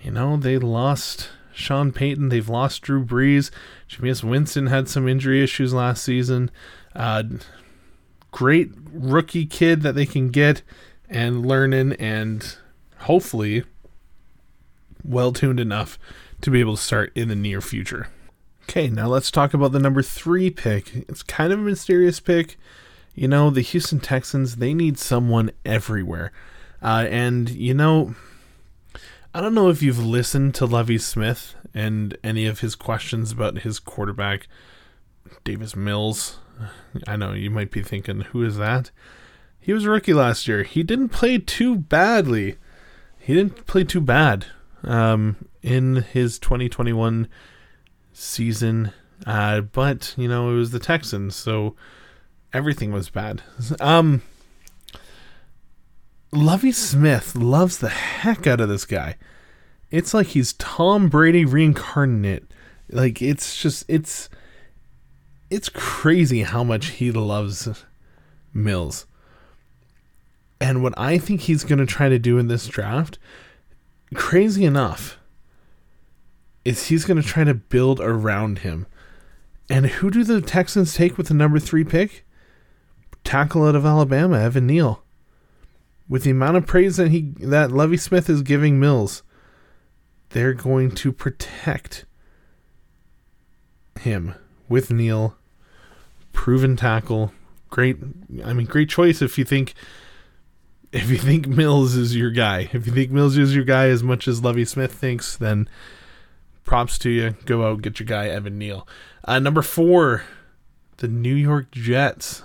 you 0.00 0.12
know, 0.12 0.36
they 0.36 0.56
lost 0.56 1.30
Sean 1.52 1.90
Payton, 1.90 2.28
they've 2.28 2.48
lost 2.48 2.82
Drew 2.82 3.04
Brees. 3.04 3.50
Jameis 3.88 4.22
Winston 4.22 4.68
had 4.68 4.88
some 4.88 5.08
injury 5.08 5.42
issues 5.42 5.74
last 5.74 6.04
season. 6.04 6.50
Uh, 6.94 7.24
great 8.30 8.70
rookie 8.92 9.46
kid 9.46 9.82
that 9.82 9.96
they 9.96 10.06
can 10.06 10.28
get 10.28 10.62
and 11.08 11.44
learning, 11.44 11.94
and 11.94 12.56
hopefully 12.98 13.64
well 15.04 15.32
tuned 15.32 15.60
enough 15.60 15.98
to 16.40 16.50
be 16.50 16.60
able 16.60 16.76
to 16.76 16.82
start 16.82 17.12
in 17.14 17.28
the 17.28 17.36
near 17.36 17.60
future. 17.60 18.08
Okay, 18.64 18.88
now 18.88 19.08
let's 19.08 19.30
talk 19.30 19.54
about 19.54 19.72
the 19.72 19.78
number 19.78 20.02
three 20.02 20.50
pick. 20.50 20.94
It's 21.08 21.22
kind 21.22 21.52
of 21.52 21.58
a 21.58 21.62
mysterious 21.62 22.20
pick. 22.20 22.58
You 23.14 23.26
know, 23.26 23.50
the 23.50 23.62
Houston 23.62 23.98
Texans, 23.98 24.56
they 24.56 24.74
need 24.74 24.98
someone 24.98 25.50
everywhere. 25.64 26.32
Uh, 26.82 27.06
and, 27.10 27.48
you 27.50 27.74
know, 27.74 28.14
I 29.34 29.40
don't 29.40 29.54
know 29.54 29.70
if 29.70 29.82
you've 29.82 30.04
listened 30.04 30.54
to 30.56 30.66
Lovie 30.66 30.98
Smith 30.98 31.54
and 31.74 32.16
any 32.22 32.46
of 32.46 32.60
his 32.60 32.74
questions 32.74 33.32
about 33.32 33.58
his 33.60 33.78
quarterback, 33.78 34.46
Davis 35.44 35.74
Mills. 35.74 36.38
I 37.06 37.16
know 37.16 37.32
you 37.32 37.50
might 37.50 37.70
be 37.70 37.82
thinking, 37.82 38.20
who 38.20 38.44
is 38.44 38.56
that? 38.56 38.90
He 39.60 39.72
was 39.72 39.84
a 39.84 39.90
rookie 39.90 40.14
last 40.14 40.46
year. 40.46 40.62
He 40.62 40.82
didn't 40.82 41.08
play 41.08 41.38
too 41.38 41.76
badly. 41.76 42.56
He 43.18 43.34
didn't 43.34 43.66
play 43.66 43.84
too 43.84 44.00
bad. 44.00 44.46
Um, 44.84 45.36
in 45.62 45.96
his 45.96 46.38
2021 46.38 47.28
season, 48.12 48.92
uh, 49.26 49.60
but 49.60 50.14
you 50.16 50.28
know 50.28 50.50
it 50.50 50.54
was 50.54 50.70
the 50.70 50.78
Texans, 50.78 51.34
so 51.34 51.74
everything 52.52 52.92
was 52.92 53.10
bad. 53.10 53.42
Um, 53.80 54.22
Lovie 56.32 56.72
Smith 56.72 57.34
loves 57.34 57.78
the 57.78 57.88
heck 57.88 58.46
out 58.46 58.60
of 58.60 58.68
this 58.68 58.84
guy. 58.84 59.16
It's 59.90 60.12
like 60.12 60.28
he's 60.28 60.52
Tom 60.54 61.08
Brady 61.08 61.44
reincarnate. 61.44 62.44
Like 62.90 63.22
it's 63.22 63.60
just 63.60 63.84
it's 63.88 64.28
it's 65.50 65.68
crazy 65.68 66.42
how 66.42 66.62
much 66.62 66.86
he 66.86 67.10
loves 67.10 67.68
Mills. 68.52 69.06
And 70.60 70.82
what 70.82 70.94
I 70.98 71.18
think 71.18 71.42
he's 71.42 71.64
going 71.64 71.78
to 71.78 71.86
try 71.86 72.08
to 72.08 72.18
do 72.18 72.36
in 72.38 72.48
this 72.48 72.66
draft, 72.66 73.18
crazy 74.14 74.64
enough, 74.64 75.18
is 76.64 76.86
he's 76.86 77.04
going 77.04 77.20
to 77.20 77.26
try 77.26 77.44
to 77.44 77.54
build 77.54 78.00
around 78.00 78.60
him. 78.60 78.86
And 79.70 79.86
who 79.86 80.10
do 80.10 80.24
the 80.24 80.40
Texans 80.40 80.94
take 80.94 81.18
with 81.18 81.28
the 81.28 81.34
number 81.34 81.58
three 81.58 81.84
pick? 81.84 82.26
Tackle 83.24 83.66
out 83.66 83.74
of 83.74 83.84
Alabama, 83.84 84.38
Evan 84.38 84.66
Neal. 84.66 85.02
With 86.08 86.22
the 86.22 86.30
amount 86.30 86.56
of 86.56 86.66
praise 86.66 86.96
that 86.96 87.10
he 87.10 87.32
that 87.40 87.70
Lovie 87.70 87.98
Smith 87.98 88.30
is 88.30 88.40
giving 88.40 88.80
Mills, 88.80 89.22
they're 90.30 90.54
going 90.54 90.90
to 90.92 91.12
protect 91.12 92.06
him 94.00 94.34
with 94.68 94.90
Neal. 94.90 95.36
Proven 96.32 96.76
tackle. 96.76 97.32
Great 97.68 97.98
I 98.42 98.54
mean 98.54 98.66
great 98.66 98.88
choice 98.88 99.20
if 99.20 99.36
you 99.36 99.44
think 99.44 99.74
if 100.92 101.10
you 101.10 101.18
think 101.18 101.46
Mills 101.46 101.94
is 101.94 102.16
your 102.16 102.30
guy. 102.30 102.70
If 102.72 102.86
you 102.86 102.92
think 102.92 103.10
Mills 103.10 103.36
is 103.36 103.54
your 103.54 103.64
guy 103.64 103.88
as 103.88 104.02
much 104.02 104.26
as 104.26 104.42
Lovie 104.42 104.64
Smith 104.64 104.92
thinks, 104.92 105.36
then 105.36 105.68
props 106.64 106.98
to 106.98 107.10
you. 107.10 107.30
Go 107.44 107.66
out 107.66 107.82
get 107.82 108.00
your 108.00 108.06
guy 108.06 108.28
Evan 108.28 108.58
Neal. 108.58 108.86
Uh, 109.24 109.38
number 109.38 109.62
four, 109.62 110.24
the 110.98 111.08
New 111.08 111.34
York 111.34 111.70
Jets. 111.70 112.42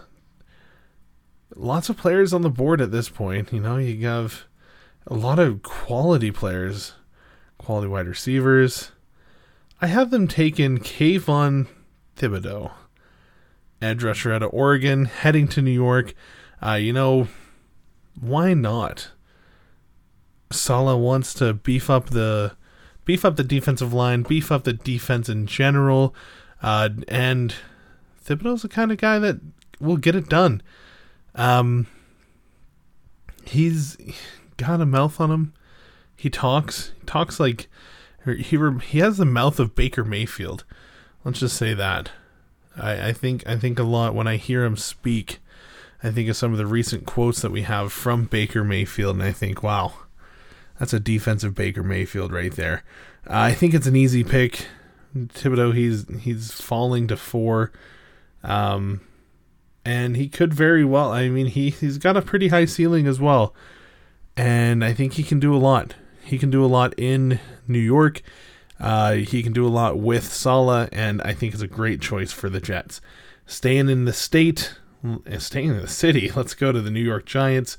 Lots 1.56 1.90
of 1.90 1.98
players 1.98 2.34
on 2.34 2.42
the 2.42 2.50
board 2.50 2.82
at 2.82 2.92
this 2.92 3.10
point. 3.10 3.54
You 3.54 3.60
know, 3.60 3.78
you 3.78 4.08
have 4.08 4.46
a 5.06 5.14
lot 5.14 5.40
of 5.40 5.62
quality 5.62 6.32
players, 6.32 6.94
quality 7.58 7.88
wide 7.88 8.08
receivers. 8.08 8.92
I 9.82 9.88
have 9.88 10.10
them 10.12 10.28
taken 10.28 10.80
Kayvon 10.80 11.68
Thibodeaux, 12.18 12.72
edge 13.82 14.04
rusher 14.04 14.34
out 14.34 14.44
of 14.44 14.54
Oregon, 14.54 15.06
heading 15.06 15.48
to 15.50 15.62
New 15.62 15.72
York. 15.72 16.14
Uh, 16.66 16.76
you 16.76 16.94
know, 16.94 17.28
why 18.20 18.54
not? 18.54 19.10
Saleh 20.52 21.00
wants 21.00 21.34
to 21.36 21.54
beef 21.54 21.90
up 21.90 22.12
the 22.12 22.56
beef 23.06 23.26
up 23.26 23.36
the 23.36 23.44
defensive 23.44 23.94
line, 23.94 24.24
beef 24.24 24.52
up 24.52 24.64
the 24.64 24.74
defense 24.74 25.28
in 25.30 25.46
general, 25.46 26.16
uh, 26.62 26.90
and 27.08 27.56
Thibodeaux's 28.26 28.62
the 28.62 28.70
kind 28.70 28.92
of 28.92 28.98
guy 28.98 29.20
that 29.20 29.40
will 29.80 29.98
get 29.98 30.16
it 30.16 30.30
done. 30.30 30.62
Um, 31.36 31.88
he's 33.46 33.98
got 34.58 34.82
a 34.82 34.86
mouth 34.86 35.20
on 35.20 35.32
him. 35.32 35.54
He 36.16 36.30
talks. 36.30 36.94
He 37.00 37.06
talks 37.06 37.40
like 37.40 37.68
he 38.26 38.58
he 38.84 39.00
has 39.00 39.18
the 39.18 39.26
mouth 39.26 39.60
of 39.60 39.76
Baker 39.76 40.04
Mayfield. 40.04 40.64
Let's 41.24 41.40
just 41.40 41.58
say 41.58 41.74
that. 41.74 42.12
I, 42.78 43.10
I 43.10 43.14
think 43.14 43.46
I 43.48 43.58
think 43.58 43.80
a 43.80 43.84
lot 43.84 44.16
when 44.16 44.28
I 44.28 44.38
hear 44.38 44.64
him 44.64 44.78
speak. 44.78 45.40
I 46.04 46.12
think 46.12 46.28
of 46.30 46.36
some 46.36 46.52
of 46.52 46.58
the 46.58 46.66
recent 46.66 47.06
quotes 47.06 47.42
that 47.42 47.52
we 47.52 47.62
have 47.62 47.94
from 47.94 48.26
Baker 48.26 48.64
Mayfield, 48.64 49.16
and 49.16 49.24
I 49.24 49.32
think, 49.32 49.64
wow, 49.64 49.94
that's 50.78 50.94
a 50.94 51.00
defensive 51.00 51.56
Baker 51.56 51.82
Mayfield 51.82 52.34
right 52.34 52.54
there. 52.54 52.84
Uh, 53.26 53.40
I 53.40 53.54
think 53.54 53.74
it's 53.74 53.88
an 53.88 53.96
easy 53.96 54.24
pick. 54.24 54.68
Thibodeaux, 55.16 55.74
he's 55.74 56.06
he's 56.22 56.52
falling 56.52 57.08
to 57.08 57.16
four, 57.16 57.72
um, 58.44 59.02
and 59.86 60.18
he 60.18 60.28
could 60.28 60.54
very 60.54 60.84
well. 60.84 61.12
I 61.12 61.30
mean, 61.30 61.46
he 61.46 61.70
he's 61.70 61.98
got 61.98 62.18
a 62.18 62.22
pretty 62.22 62.50
high 62.50 62.66
ceiling 62.66 63.08
as 63.08 63.20
well, 63.20 63.54
and 64.36 64.84
I 64.84 64.92
think 64.94 65.14
he 65.14 65.24
can 65.24 65.40
do 65.40 65.56
a 65.56 65.58
lot. 65.58 65.96
He 66.24 66.38
can 66.38 66.50
do 66.50 66.66
a 66.66 66.68
lot 66.68 66.94
in 66.98 67.40
New 67.68 67.80
York. 67.80 68.22
Uh, 68.80 69.14
he 69.14 69.44
can 69.44 69.54
do 69.54 69.66
a 69.66 69.70
lot 69.70 70.00
with 70.00 70.34
Saleh, 70.34 70.90
and 70.92 71.22
I 71.22 71.34
think 71.34 71.54
it's 71.54 71.64
a 71.64 71.68
great 71.68 72.02
choice 72.02 72.32
for 72.32 72.50
the 72.50 72.60
Jets. 72.60 73.00
Staying 73.46 73.90
in 73.90 74.06
the 74.06 74.14
state, 74.14 74.74
Uh, 75.06 75.38
staying 75.38 75.70
in 75.70 75.78
the 75.78 75.88
city, 75.88 76.32
let's 76.36 76.54
go 76.54 76.72
to 76.72 76.82
the 76.82 76.92
New 76.92 77.04
York 77.04 77.26
Giants. 77.26 77.78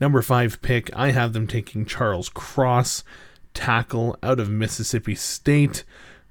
Number 0.00 0.20
five 0.20 0.60
pick, 0.60 0.94
I 0.94 1.10
have 1.12 1.32
them 1.32 1.46
taking 1.46 1.86
Charles 1.86 2.28
Cross, 2.28 3.02
tackle 3.54 4.18
out 4.22 4.38
of 4.38 4.50
Mississippi 4.50 5.14
State. 5.14 5.84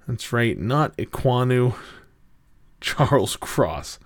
That's 0.07 0.31
right, 0.31 0.57
not 0.57 0.95
Ekwonu, 0.97 1.75
Charles 2.81 3.35
Cross. 3.37 3.99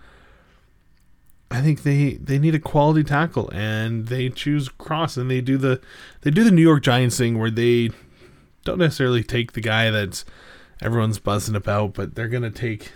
I 1.51 1.61
think 1.61 1.83
they 1.83 2.13
they 2.13 2.37
need 2.37 2.55
a 2.55 2.59
quality 2.59 3.03
tackle, 3.03 3.49
and 3.51 4.07
they 4.07 4.29
choose 4.29 4.69
Cross, 4.69 5.17
and 5.17 5.29
they 5.29 5.41
do 5.41 5.57
the 5.57 5.81
they 6.21 6.31
do 6.31 6.43
the 6.43 6.51
New 6.51 6.61
York 6.61 6.83
Giants 6.83 7.17
thing 7.17 7.37
where 7.37 7.51
they 7.51 7.89
don't 8.63 8.77
necessarily 8.77 9.23
take 9.23 9.53
the 9.53 9.61
guy 9.61 9.89
that's 9.89 10.23
everyone's 10.81 11.19
buzzing 11.19 11.55
about, 11.55 11.95
but 11.95 12.15
they're 12.15 12.27
gonna 12.27 12.51
take 12.51 12.93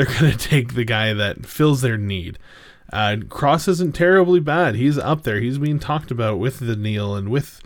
they're 0.00 0.14
gonna 0.20 0.34
take 0.34 0.74
the 0.74 0.84
guy 0.84 1.12
that 1.12 1.44
fills 1.44 1.82
their 1.82 1.98
need. 1.98 2.38
Uh, 2.92 3.16
Cross 3.28 3.68
isn't 3.68 3.94
terribly 3.94 4.40
bad. 4.40 4.74
He's 4.74 4.98
up 4.98 5.22
there. 5.22 5.40
He's 5.40 5.58
being 5.58 5.78
talked 5.78 6.10
about 6.10 6.38
with 6.38 6.58
the 6.58 6.74
Neal 6.74 7.14
and 7.14 7.28
with 7.28 7.60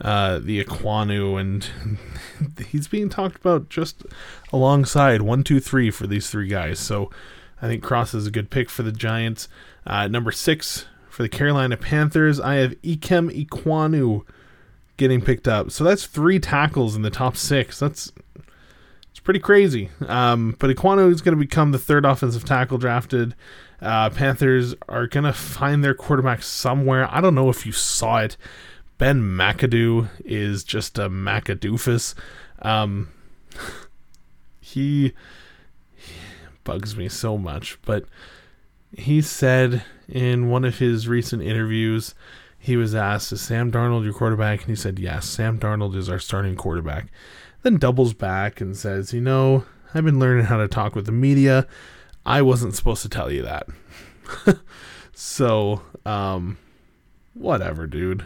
uh, 0.00 0.38
the 0.38 0.62
Ekwonu, 0.62 1.38
and 1.40 1.68
he's 2.68 2.86
being 2.88 3.08
talked 3.08 3.36
about 3.36 3.68
just 3.68 4.04
alongside 4.52 5.22
one, 5.22 5.42
two, 5.42 5.60
three 5.60 5.90
for 5.90 6.06
these 6.06 6.30
three 6.30 6.46
guys. 6.46 6.78
So 6.78 7.10
I 7.60 7.66
think 7.66 7.82
Cross 7.82 8.14
is 8.14 8.26
a 8.26 8.30
good 8.30 8.48
pick 8.48 8.70
for 8.70 8.82
the 8.82 8.92
Giants. 8.92 9.48
Uh, 9.84 10.06
number 10.06 10.30
six 10.30 10.86
for 11.10 11.22
the 11.22 11.28
Carolina 11.28 11.76
Panthers, 11.76 12.40
I 12.40 12.54
have 12.54 12.80
Ikem 12.82 13.46
Ekwonu 13.46 14.24
getting 14.96 15.20
picked 15.20 15.48
up. 15.48 15.72
So 15.72 15.82
that's 15.84 16.06
three 16.06 16.38
tackles 16.38 16.94
in 16.94 17.02
the 17.02 17.10
top 17.10 17.36
six. 17.36 17.78
That's 17.78 18.12
it's 19.12 19.20
pretty 19.20 19.40
crazy. 19.40 19.90
Um, 20.08 20.56
but 20.58 20.74
Ekwonu 20.74 21.12
is 21.12 21.20
going 21.20 21.36
to 21.36 21.40
become 21.40 21.70
the 21.70 21.78
third 21.78 22.06
offensive 22.06 22.46
tackle 22.46 22.78
drafted. 22.78 23.34
Uh, 23.80 24.08
Panthers 24.08 24.74
are 24.88 25.06
going 25.06 25.24
to 25.24 25.34
find 25.34 25.84
their 25.84 25.92
quarterback 25.94 26.42
somewhere. 26.42 27.06
I 27.10 27.20
don't 27.20 27.34
know 27.34 27.50
if 27.50 27.66
you 27.66 27.72
saw 27.72 28.18
it. 28.18 28.38
Ben 28.96 29.20
McAdoo 29.20 30.08
is 30.24 30.64
just 30.64 30.98
a 30.98 31.10
McAdoofus. 31.10 32.14
Um, 32.62 33.10
he, 34.60 35.12
he 35.94 36.14
bugs 36.64 36.96
me 36.96 37.10
so 37.10 37.36
much, 37.36 37.78
but 37.82 38.06
he 38.96 39.20
said 39.20 39.84
in 40.08 40.48
one 40.48 40.64
of 40.64 40.78
his 40.78 41.06
recent 41.06 41.42
interviews, 41.42 42.14
he 42.58 42.78
was 42.78 42.94
asked, 42.94 43.30
Is 43.32 43.42
Sam 43.42 43.70
Darnold 43.70 44.04
your 44.04 44.14
quarterback? 44.14 44.60
And 44.60 44.68
he 44.68 44.76
said, 44.76 44.98
Yes, 44.98 45.28
Sam 45.28 45.58
Darnold 45.58 45.96
is 45.96 46.08
our 46.08 46.18
starting 46.18 46.56
quarterback. 46.56 47.08
Then 47.62 47.76
doubles 47.76 48.14
back 48.14 48.60
and 48.60 48.76
says, 48.76 49.12
You 49.12 49.20
know, 49.20 49.64
I've 49.94 50.04
been 50.04 50.18
learning 50.18 50.46
how 50.46 50.58
to 50.58 50.68
talk 50.68 50.94
with 50.94 51.06
the 51.06 51.12
media. 51.12 51.66
I 52.24 52.42
wasn't 52.42 52.74
supposed 52.74 53.02
to 53.02 53.08
tell 53.08 53.30
you 53.30 53.42
that. 53.42 53.66
so, 55.12 55.82
um, 56.04 56.58
whatever, 57.34 57.86
dude. 57.86 58.24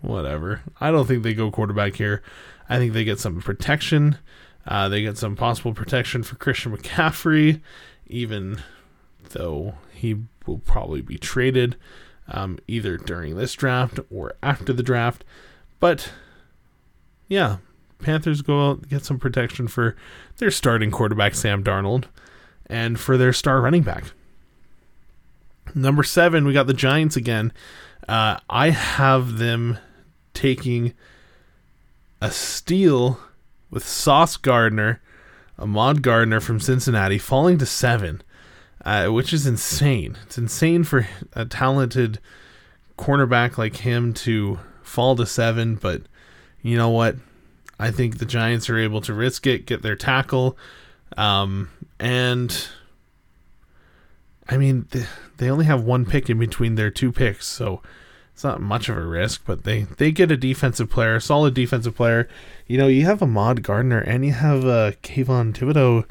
Whatever. 0.00 0.62
I 0.80 0.90
don't 0.90 1.06
think 1.06 1.22
they 1.22 1.34
go 1.34 1.50
quarterback 1.50 1.96
here. 1.96 2.22
I 2.68 2.78
think 2.78 2.92
they 2.92 3.04
get 3.04 3.18
some 3.18 3.40
protection. 3.40 4.18
Uh, 4.66 4.88
they 4.88 5.02
get 5.02 5.16
some 5.16 5.34
possible 5.34 5.72
protection 5.72 6.22
for 6.22 6.36
Christian 6.36 6.76
McCaffrey, 6.76 7.60
even 8.06 8.60
though 9.30 9.74
he 9.92 10.16
will 10.46 10.58
probably 10.58 11.00
be 11.00 11.18
traded 11.18 11.76
um, 12.28 12.58
either 12.68 12.96
during 12.96 13.36
this 13.36 13.54
draft 13.54 13.98
or 14.10 14.34
after 14.42 14.72
the 14.72 14.82
draft. 14.82 15.24
But 15.80 16.12
yeah, 17.28 17.58
Panthers 17.98 18.42
go 18.42 18.70
out 18.70 18.88
get 18.88 19.04
some 19.04 19.18
protection 19.18 19.68
for 19.68 19.96
their 20.38 20.50
starting 20.50 20.90
quarterback 20.90 21.34
Sam 21.34 21.64
Darnold 21.64 22.04
and 22.66 22.98
for 22.98 23.16
their 23.16 23.32
star 23.32 23.60
running 23.60 23.82
back. 23.82 24.04
Number 25.74 26.02
seven, 26.02 26.46
we 26.46 26.52
got 26.52 26.66
the 26.66 26.74
Giants 26.74 27.16
again. 27.16 27.52
Uh, 28.08 28.38
I 28.48 28.70
have 28.70 29.38
them 29.38 29.78
taking 30.32 30.94
a 32.20 32.30
steal 32.30 33.20
with 33.70 33.86
Sauce 33.86 34.36
Gardner, 34.36 35.00
Ahmad 35.58 36.02
Gardner 36.02 36.40
from 36.40 36.60
Cincinnati, 36.60 37.18
falling 37.18 37.58
to 37.58 37.66
seven, 37.66 38.22
uh, 38.84 39.08
which 39.08 39.32
is 39.32 39.46
insane. 39.46 40.16
It's 40.24 40.38
insane 40.38 40.84
for 40.84 41.06
a 41.34 41.44
talented 41.44 42.18
cornerback 42.96 43.58
like 43.58 43.76
him 43.76 44.12
to 44.14 44.58
fall 44.82 45.14
to 45.16 45.26
seven, 45.26 45.74
but 45.74 46.02
you 46.62 46.76
know 46.76 46.90
what? 46.90 47.16
I 47.78 47.90
think 47.90 48.18
the 48.18 48.26
Giants 48.26 48.68
are 48.68 48.78
able 48.78 49.00
to 49.02 49.14
risk 49.14 49.46
it, 49.46 49.66
get 49.66 49.82
their 49.82 49.96
tackle, 49.96 50.58
um, 51.16 51.70
and 52.00 52.68
I 54.48 54.56
mean, 54.56 54.86
they 55.36 55.50
only 55.50 55.66
have 55.66 55.82
one 55.84 56.06
pick 56.06 56.30
in 56.30 56.38
between 56.38 56.74
their 56.74 56.90
two 56.90 57.12
picks, 57.12 57.46
so 57.46 57.82
it's 58.32 58.44
not 58.44 58.60
much 58.60 58.88
of 58.88 58.96
a 58.96 59.02
risk, 59.02 59.42
but 59.44 59.64
they 59.64 59.82
they 59.82 60.12
get 60.12 60.30
a 60.30 60.36
defensive 60.36 60.88
player, 60.88 61.16
a 61.16 61.20
solid 61.20 61.54
defensive 61.54 61.96
player. 61.96 62.28
You 62.66 62.78
know, 62.78 62.86
you 62.86 63.04
have 63.04 63.20
Ahmad 63.20 63.62
Gardner 63.62 63.98
and 63.98 64.24
you 64.24 64.32
have 64.32 64.64
uh, 64.64 64.92
Kayvon 65.02 65.54
Thibodeaux 65.54 66.04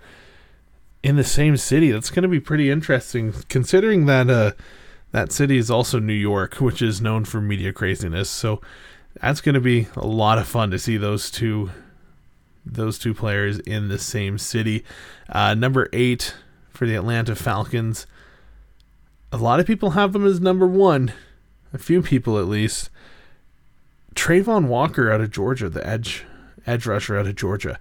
in 1.01 1.15
the 1.15 1.23
same 1.23 1.55
city. 1.57 1.89
That's 1.89 2.09
going 2.09 2.23
to 2.23 2.27
be 2.27 2.41
pretty 2.41 2.69
interesting, 2.69 3.33
considering 3.47 4.07
that 4.07 4.29
uh, 4.29 4.51
that 5.11 5.31
city 5.31 5.57
is 5.57 5.71
also 5.71 5.99
New 5.99 6.13
York, 6.13 6.55
which 6.55 6.81
is 6.81 7.01
known 7.01 7.23
for 7.23 7.39
media 7.39 7.71
craziness. 7.71 8.29
So 8.29 8.61
that's 9.21 9.41
going 9.41 9.55
to 9.55 9.61
be 9.61 9.87
a 9.95 10.05
lot 10.05 10.37
of 10.37 10.47
fun 10.47 10.71
to 10.71 10.79
see 10.79 10.97
those 10.97 11.31
two 11.31 11.71
those 12.65 12.99
two 12.99 13.13
players 13.13 13.59
in 13.59 13.87
the 13.87 13.97
same 13.97 14.37
city. 14.37 14.83
Uh, 15.29 15.53
number 15.53 15.87
eight 15.93 16.35
for 16.69 16.85
the 16.85 16.95
Atlanta 16.95 17.33
Falcons. 17.33 18.05
A 19.31 19.37
lot 19.37 19.59
of 19.59 19.65
people 19.65 19.91
have 19.91 20.11
them 20.13 20.25
as 20.25 20.41
number 20.41 20.67
one 20.67 21.13
a 21.73 21.77
few 21.77 22.01
people 22.01 22.39
at 22.39 22.45
least. 22.45 22.89
Travon 24.15 24.67
Walker 24.67 25.11
out 25.11 25.21
of 25.21 25.31
Georgia, 25.31 25.69
the 25.69 25.85
edge 25.85 26.25
edge 26.65 26.85
rusher 26.85 27.17
out 27.17 27.27
of 27.27 27.35
Georgia. 27.35 27.79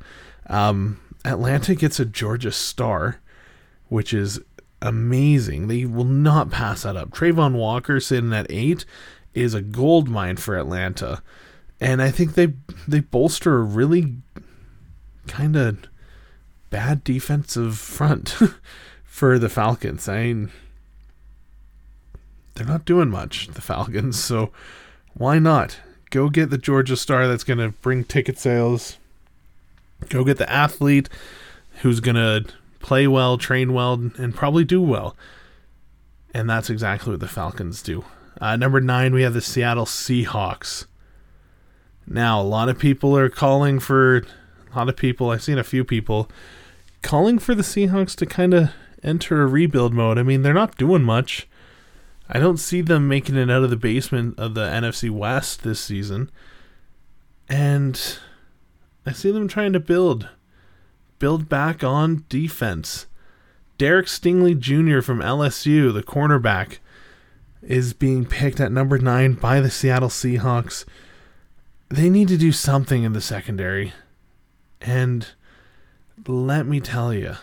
Um, 0.48 1.00
Atlanta 1.24 1.74
gets 1.74 1.98
a 1.98 2.04
Georgia 2.04 2.52
star, 2.52 3.20
which 3.88 4.12
is 4.12 4.40
amazing. 4.82 5.68
They 5.68 5.84
will 5.86 6.04
not 6.04 6.50
pass 6.50 6.82
that 6.82 6.96
up. 6.96 7.10
Travon 7.10 7.54
Walker 7.54 7.98
sitting 8.00 8.32
at 8.32 8.46
eight 8.50 8.84
is 9.36 9.54
a 9.54 9.60
gold 9.60 10.08
mine 10.08 10.36
for 10.36 10.56
Atlanta, 10.56 11.22
and 11.80 12.02
I 12.02 12.10
think 12.10 12.34
they 12.34 12.54
they 12.88 13.00
bolster 13.00 13.58
a 13.58 13.62
really 13.62 14.16
kind 15.28 15.56
of 15.56 15.78
bad 16.70 17.04
defensive 17.04 17.78
front 17.78 18.36
for 19.04 19.38
the 19.38 19.48
Falcons. 19.48 20.08
I 20.08 20.24
mean, 20.24 20.50
they're 22.54 22.66
not 22.66 22.84
doing 22.84 23.10
much, 23.10 23.48
the 23.48 23.60
Falcons. 23.60 24.18
So 24.18 24.50
why 25.14 25.38
not? 25.38 25.78
Go 26.10 26.30
get 26.30 26.50
the 26.50 26.58
Georgia 26.58 26.96
star 26.96 27.28
that's 27.28 27.44
going 27.44 27.58
to 27.58 27.70
bring 27.82 28.04
ticket 28.04 28.38
sales. 28.38 28.96
Go 30.08 30.24
get 30.24 30.38
the 30.38 30.50
athlete 30.50 31.08
who's 31.82 32.00
going 32.00 32.16
to 32.16 32.46
play 32.80 33.06
well, 33.06 33.36
train 33.36 33.72
well, 33.72 33.94
and 33.94 34.34
probably 34.34 34.64
do 34.64 34.80
well. 34.80 35.16
And 36.32 36.48
that's 36.48 36.70
exactly 36.70 37.12
what 37.12 37.20
the 37.20 37.28
Falcons 37.28 37.82
do. 37.82 38.04
Uh, 38.40 38.56
number 38.56 38.80
nine, 38.80 39.14
we 39.14 39.22
have 39.22 39.34
the 39.34 39.40
Seattle 39.40 39.86
Seahawks. 39.86 40.86
Now, 42.06 42.40
a 42.40 42.44
lot 42.44 42.68
of 42.68 42.78
people 42.78 43.16
are 43.16 43.28
calling 43.28 43.80
for, 43.80 44.18
a 44.72 44.76
lot 44.76 44.88
of 44.88 44.96
people, 44.96 45.30
I've 45.30 45.42
seen 45.42 45.58
a 45.58 45.64
few 45.64 45.84
people 45.84 46.30
calling 47.02 47.38
for 47.38 47.54
the 47.54 47.62
Seahawks 47.62 48.14
to 48.16 48.26
kind 48.26 48.52
of 48.54 48.70
enter 49.02 49.42
a 49.42 49.46
rebuild 49.46 49.94
mode. 49.94 50.18
I 50.18 50.22
mean, 50.22 50.42
they're 50.42 50.52
not 50.52 50.76
doing 50.76 51.02
much. 51.02 51.48
I 52.28 52.38
don't 52.38 52.58
see 52.58 52.80
them 52.80 53.08
making 53.08 53.36
it 53.36 53.50
out 53.50 53.62
of 53.62 53.70
the 53.70 53.76
basement 53.76 54.38
of 54.38 54.54
the 54.54 54.66
NFC 54.66 55.10
West 55.10 55.62
this 55.62 55.80
season. 55.80 56.30
And 57.48 58.18
I 59.04 59.12
see 59.12 59.30
them 59.30 59.48
trying 59.48 59.72
to 59.72 59.80
build 59.80 60.28
build 61.18 61.48
back 61.48 61.82
on 61.82 62.24
defense. 62.28 63.06
Derek 63.78 64.06
Stingley 64.06 64.58
Jr. 64.58 65.00
from 65.00 65.20
LSU, 65.20 65.92
the 65.92 66.02
cornerback, 66.02 66.78
is 67.66 67.92
being 67.92 68.25
picked 68.25 68.61
at 68.61 68.73
number 68.73 68.99
9 68.99 69.35
by 69.35 69.61
the 69.61 69.70
Seattle 69.70 70.08
Seahawks. 70.08 70.85
They 71.88 72.08
need 72.08 72.28
to 72.28 72.38
do 72.38 72.52
something 72.52 73.02
in 73.02 73.12
the 73.12 73.20
secondary. 73.20 73.92
And 74.80 75.28
let 76.26 76.66
me 76.66 76.80
tell 76.80 77.12
you, 77.12 77.37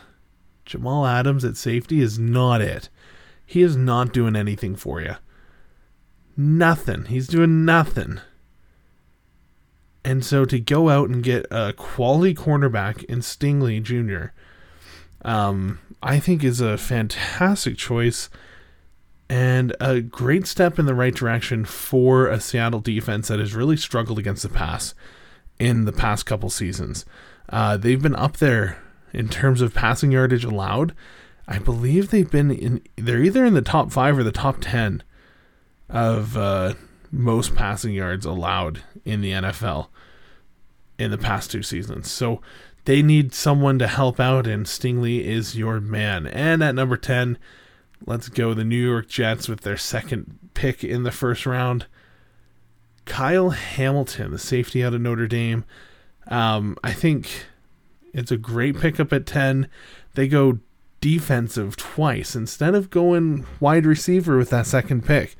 Jamal 0.65 1.06
Adams 1.06 1.44
at 1.44 1.58
safety 1.58 2.01
is 2.01 2.18
not 2.18 2.62
it. 2.62 2.89
He 3.46 3.62
is 3.62 3.75
not 3.75 4.13
doing 4.13 4.36
anything 4.36 4.75
for 4.75 5.01
you. 5.01 5.15
Nothing. 6.36 7.06
He's 7.06 7.27
doing 7.27 7.65
nothing. 7.65 8.20
And 10.06 10.26
so 10.26 10.45
to 10.45 10.60
go 10.60 10.89
out 10.89 11.10
and 11.10 11.24
get 11.24 11.45
a 11.52 11.74
quality 11.74 12.34
cornerback 12.34 13.04
in 13.06 13.19
Stingley 13.19 13.82
Jr., 13.82 14.32
um, 15.24 15.80
I 16.02 16.19
think 16.19 16.43
is 16.43 16.60
a 16.60 16.78
fantastic 16.78 17.78
choice 17.78 18.30
and 19.29 19.75
a 19.79 20.01
great 20.01 20.47
step 20.47 20.77
in 20.77 20.86
the 20.86 20.95
right 20.95 21.15
direction 21.15 21.65
for 21.65 22.27
a 22.27 22.39
Seattle 22.39 22.79
defense 22.79 23.27
that 23.29 23.39
has 23.39 23.55
really 23.55 23.77
struggled 23.77 24.19
against 24.19 24.43
the 24.43 24.49
pass 24.49 24.93
in 25.59 25.86
the 25.86 25.91
past 25.91 26.25
couple 26.25 26.49
seasons. 26.49 27.05
Uh, 27.49 27.77
they've 27.77 28.01
been 28.01 28.15
up 28.15 28.38
there 28.38 28.81
in 29.13 29.29
terms 29.29 29.62
of 29.62 29.73
passing 29.73 30.12
yardage 30.12 30.43
allowed, 30.43 30.93
I 31.47 31.59
believe 31.59 32.09
they've 32.09 32.29
been 32.29 32.51
in. 32.51 32.81
They're 32.95 33.23
either 33.23 33.45
in 33.45 33.53
the 33.53 33.62
top 33.62 33.91
five 33.91 34.17
or 34.17 34.23
the 34.23 34.31
top 34.31 34.57
ten 34.62 35.03
of 35.89 36.38
uh, 36.38 36.73
most 37.12 37.53
passing 37.53 37.93
yards 37.93 38.25
allowed 38.25 38.81
in 39.03 39.21
the 39.21 39.31
NFL 39.31 39.88
in 40.97 41.12
the 41.12 41.17
past 41.17 41.51
two 41.51 41.62
seasons. 41.62 42.09
So 42.09 42.41
they 42.86 43.01
need 43.01 43.33
someone 43.33 43.77
to 43.79 43.88
help 43.88 44.19
out, 44.19 44.47
and 44.47 44.65
Stingley 44.65 45.23
is 45.25 45.57
your 45.57 45.81
man. 45.81 46.27
And 46.27 46.63
at 46.63 46.75
number 46.75 46.97
ten, 46.97 47.38
let's 48.06 48.30
go 48.30 48.54
the 48.54 48.63
New 48.63 48.76
York 48.76 49.08
Jets 49.08 49.48
with 49.48 49.62
their 49.62 49.78
second 49.78 50.39
pick 50.54 50.84
in 50.84 51.04
the 51.04 51.12
first 51.12 51.46
round. 51.46 51.86
Kyle 53.06 53.50
Hamilton, 53.50 54.32
the 54.32 54.39
safety 54.39 54.84
out 54.84 54.94
of 54.94 55.02
Notre 55.02 55.28
Dame. 55.28 55.66
Um, 56.28 56.78
I 56.84 56.94
think 56.94 57.46
it's 58.13 58.32
a 58.32 58.38
great 58.38 58.80
pickup 58.80 59.12
at 59.12 59.26
10. 59.26 59.68
They 60.13 60.28
go 60.28 60.60
defensive 61.02 61.76
twice 61.76 62.36
instead 62.36 62.76
of 62.76 62.89
going 62.89 63.46
wide 63.60 63.86
receiver 63.86 64.38
with 64.38 64.50
that 64.52 64.68
second 64.68 65.06
pick. 65.06 65.36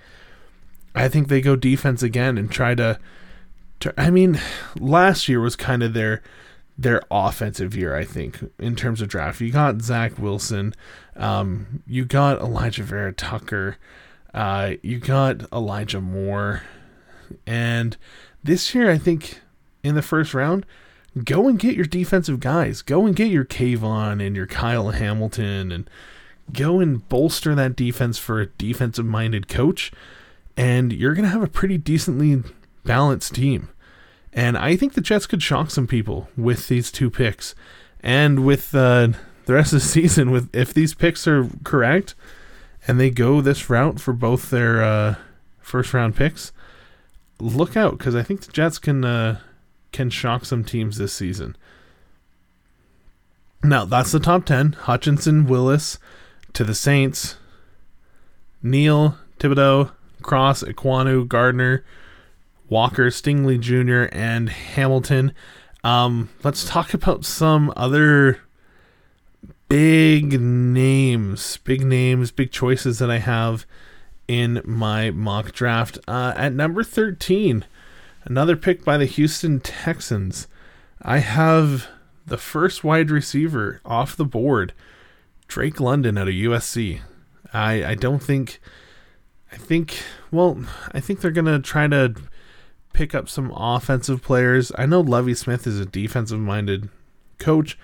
I 0.94 1.08
think 1.08 1.28
they 1.28 1.42
go 1.42 1.56
defense 1.56 2.04
again 2.04 2.38
and 2.38 2.52
try 2.52 2.76
to, 2.76 3.00
to 3.80 3.94
I 3.98 4.10
mean, 4.10 4.40
last 4.78 5.30
year 5.30 5.40
was 5.40 5.56
kind 5.56 5.82
of 5.82 5.94
their 5.94 6.22
their 6.78 7.02
offensive 7.12 7.76
year, 7.76 7.96
I 7.96 8.04
think, 8.04 8.40
in 8.60 8.76
terms 8.76 9.02
of 9.02 9.08
draft. 9.08 9.42
You 9.42 9.52
got 9.52 9.82
Zach 9.82 10.18
Wilson, 10.18 10.74
um, 11.16 11.84
you 11.86 12.06
got 12.06 12.40
Alijah 12.40 12.84
Vera-Tucker, 12.84 13.78
uh, 14.34 14.74
you 14.82 15.00
got 15.00 15.52
Elijah 15.52 16.02
Moore, 16.02 16.64
and 17.46 17.96
this 18.44 18.74
year 18.74 18.90
I 18.90 18.98
think 18.98 19.40
in 19.84 19.96
the 19.96 20.02
first 20.02 20.34
round 20.34 20.66
go 21.22 21.48
and 21.48 21.60
get 21.60 21.76
your 21.76 21.86
defensive 21.86 22.40
guys. 22.40 22.82
Go 22.82 23.06
and 23.06 23.16
get 23.16 23.30
your 23.30 23.46
Kayvon 23.46 24.26
and 24.26 24.36
your 24.36 24.48
Kyle 24.48 24.90
Hamilton 24.90 25.72
and 25.72 25.90
go 26.52 26.80
and 26.80 27.08
bolster 27.08 27.54
that 27.56 27.76
defense 27.76 28.18
for 28.18 28.42
a 28.42 28.48
defensive 28.48 29.06
minded 29.06 29.48
coach. 29.48 29.92
And 30.58 30.92
you're 30.92 31.14
going 31.14 31.26
to 31.26 31.32
have 31.32 31.44
a 31.44 31.48
pretty 31.48 31.78
decently 31.78 32.42
balanced 32.84 33.36
team. 33.36 33.70
And 34.34 34.58
I 34.58 34.76
think 34.76 34.94
the 34.94 35.02
Jets 35.02 35.28
could 35.28 35.44
shock 35.44 35.70
some 35.70 35.88
people 35.88 36.28
with 36.36 36.68
these 36.68 36.92
two 36.92 37.10
picks. 37.10 37.54
And 38.02 38.46
with 38.46 38.74
uh, 38.74 39.10
the 39.46 39.54
rest 39.54 39.74
of 39.74 39.82
the 39.82 39.88
season, 39.88 40.32
with 40.32 40.54
if 40.54 40.74
these 40.74 40.94
picks 40.94 41.28
are 41.28 41.48
correct 41.64 42.16
and 42.88 43.00
they 43.00 43.10
go 43.10 43.42
this 43.42 43.70
route 43.70 44.00
for 44.00 44.14
both 44.14 44.50
their 44.50 44.84
uh, 44.84 45.16
first 45.60 45.94
round 45.94 46.16
picks, 46.16 46.52
look 47.40 47.78
out 47.78 47.98
because 47.98 48.16
I 48.16 48.24
think 48.24 48.42
the 48.42 48.52
Jets 48.52 48.80
can 48.80 49.06
uh, 49.06 49.40
can 49.92 50.10
shock 50.10 50.46
some 50.46 50.64
teams 50.64 50.98
this 50.98 51.14
season. 51.14 51.56
Now, 53.64 53.86
that's 53.86 54.12
the 54.12 54.20
top 54.20 54.46
10. 54.46 54.74
Hutchinson, 54.74 55.48
Willis 55.48 55.98
to 56.52 56.66
the 56.66 56.76
Saints, 56.76 57.38
Neal, 58.62 59.18
Thibodeaux, 59.40 59.92
Cross, 60.22 60.64
Ekwonu, 60.64 61.26
Gardner, 61.28 61.84
Walker, 62.70 63.08
Stingley 63.08 63.60
Jr., 63.60 64.14
and 64.16 64.50
Hamilton. 64.50 65.34
Um, 65.84 66.30
let's 66.44 66.68
talk 66.68 66.94
about 66.94 67.26
some 67.26 67.74
other 67.76 68.40
big 69.70 70.40
names, 70.40 71.58
big 71.58 71.86
names, 71.86 72.32
big 72.32 72.52
choices 72.52 73.00
that 73.00 73.12
I 73.12 73.18
have 73.20 73.66
in 74.28 74.62
my 74.64 75.12
mock 75.12 75.52
draft. 75.52 76.00
Uh, 76.08 76.34
at 76.36 76.54
number 76.54 76.84
13, 76.84 77.66
Another 78.26 78.56
pick 78.56 78.86
by 78.86 78.98
the 78.98 79.06
Houston 79.06 79.60
Texans. 79.60 80.48
I 81.02 81.18
have 81.18 81.88
the 82.26 82.38
first 82.38 82.84
wide 82.84 83.12
receiver 83.12 83.82
off 83.84 84.16
the 84.16 84.26
board, 84.26 84.74
Drake 85.48 85.82
London 85.82 86.18
out 86.18 86.30
of 86.30 86.34
USC. 86.34 87.02
I 87.54 87.84
I 87.84 87.96
don't 87.96 88.24
think 88.24 88.62
I 89.52 89.58
think 89.58 90.02
well, 90.32 90.64
I 90.94 91.02
think 91.02 91.20
they're 91.20 91.32
going 91.32 91.46
to 91.46 91.60
try 91.60 91.88
to 91.88 92.16
pick 92.94 93.14
up 93.14 93.28
some 93.28 93.52
offensive 93.56 94.22
players. 94.22 94.72
I 94.78 94.86
know 94.86 95.02
Lovie 95.02 95.34
Smith 95.34 95.68
is 95.68 95.80
a 95.80 95.86
defensive 95.86 96.40
minded 96.40 96.90
coach, 97.40 97.78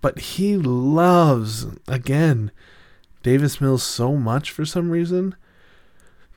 but 0.00 0.18
he 0.18 0.56
loves 0.56 1.66
again 1.88 2.50
Davis 3.22 3.60
Mills 3.60 3.82
so 3.82 4.16
much 4.16 4.50
for 4.50 4.64
some 4.64 4.90
reason 4.90 5.34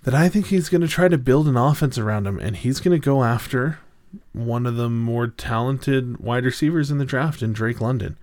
that 0.04 0.16
I 0.16 0.30
think 0.30 0.48
he's 0.48 0.70
going 0.70 0.82
to 0.82 0.88
try 0.88 1.08
to 1.08 1.18
build 1.18 1.48
an 1.48 1.58
offense 1.58 1.98
around 1.98 2.28
him, 2.28 2.40
and 2.40 2.56
he's 2.56 2.80
going 2.80 3.00
to 3.00 3.06
go 3.06 3.24
after 3.24 3.80
one 4.32 4.66
of 4.66 4.76
the 4.76 4.90
more 4.90 5.28
talented 5.28 6.18
wide 6.18 6.46
receivers 6.46 6.90
in 6.90 6.98
the 6.98 7.06
draft 7.06 7.42
in 7.42 7.54
Drake 7.54 7.82
London. 7.82 8.18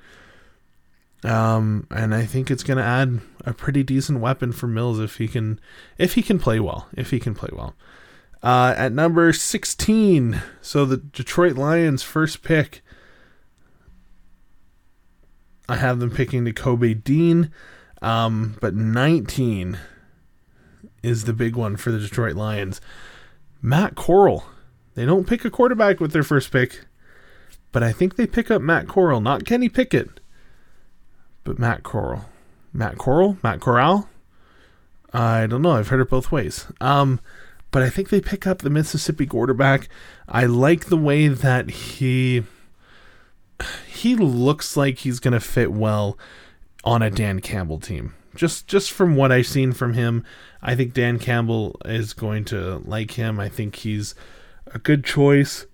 Um, 1.25 1.87
and 1.91 2.15
I 2.15 2.25
think 2.27 2.51
it's 2.51 2.63
going 2.63 2.79
to 2.79 2.85
add 2.85 3.21
a 3.45 3.55
pretty 3.55 3.83
decent 3.83 4.21
weapon 4.21 4.53
for 4.53 4.67
Mills 4.67 4.99
if 4.99 5.17
he 5.17 5.29
can, 5.29 5.59
if 5.99 6.15
he 6.15 6.23
can 6.23 6.39
play 6.39 6.61
well, 6.61 6.89
if 6.95 7.11
he 7.11 7.21
can 7.21 7.35
play 7.35 7.51
well. 7.53 7.75
Uh, 8.45 8.75
at 8.77 8.93
number 8.93 9.33
16, 9.33 10.43
so 10.61 10.85
the 10.85 10.99
Detroit 10.99 11.57
Lions' 11.57 12.03
first 12.03 12.43
pick, 12.43 12.83
I 15.67 15.77
have 15.77 15.99
them 15.99 16.11
picking 16.11 16.45
Nakobe 16.45 17.03
Dean. 17.03 17.51
Um, 18.03 18.59
but 18.61 18.75
19 18.75 19.79
is 21.03 21.25
the 21.25 21.33
big 21.33 21.57
one 21.57 21.79
for 21.79 21.91
the 21.91 21.99
Detroit 21.99 22.37
Lions. 22.37 22.83
Matt 23.63 23.95
Corral. 23.95 24.45
They 24.95 25.07
don't 25.07 25.27
pick 25.27 25.47
a 25.47 25.51
quarterback 25.51 25.99
with 25.99 26.13
their 26.13 26.23
first 26.23 26.53
pick, 26.53 26.85
but 27.73 27.83
I 27.83 27.93
think 27.93 28.17
they 28.17 28.27
pick 28.27 28.51
up 28.51 28.61
Matt 28.61 28.89
Corral, 28.89 29.23
not 29.23 29.47
Kenny 29.47 29.71
Pickett, 29.71 30.21
but 31.45 31.59
Matt 31.59 31.83
Corral. 31.83 32.27
Matt 32.75 32.99
Corral? 32.99 33.39
Matt 33.43 33.61
Corral? 33.61 34.07
I 35.15 35.47
don't 35.47 35.63
know. 35.63 35.73
I've 35.73 35.89
heard 35.89 36.01
it 36.01 36.11
both 36.11 36.31
ways. 36.31 36.67
Um, 36.83 37.21
but 37.75 37.83
I 37.83 37.91
think 37.91 38.11
they 38.11 38.21
pick 38.21 38.47
up 38.47 38.59
the 38.59 38.71
Mississippi 38.71 39.27
quarterback. 39.27 39.89
I 40.29 40.47
like 40.47 40.85
the 40.85 40.97
way 40.97 41.27
that 41.27 41.71
he 41.71 42.45
he 43.89 44.15
looks 44.15 44.77
like 44.77 44.99
he's 44.99 45.19
going 45.19 45.33
to 45.33 45.41
fit 45.41 45.73
well 45.73 46.17
on 46.85 47.03
a 47.03 47.11
Dan 47.11 47.41
Campbell 47.41 47.81
team. 47.81 48.15
Just 48.37 48.69
just 48.69 48.93
from 48.93 49.17
what 49.17 49.33
I've 49.33 49.49
seen 49.49 49.73
from 49.73 49.95
him, 49.95 50.25
I 50.63 50.77
think 50.77 50.95
Dan 50.95 51.19
Campbell 51.19 51.77
is 51.85 52.13
going 52.13 52.45
to 52.45 52.81
like 52.85 53.11
him. 53.11 53.41
I 53.41 53.49
think 53.49 53.75
he's 53.75 54.15
a 54.69 54.79
good 54.79 55.03
choice. 55.03 55.67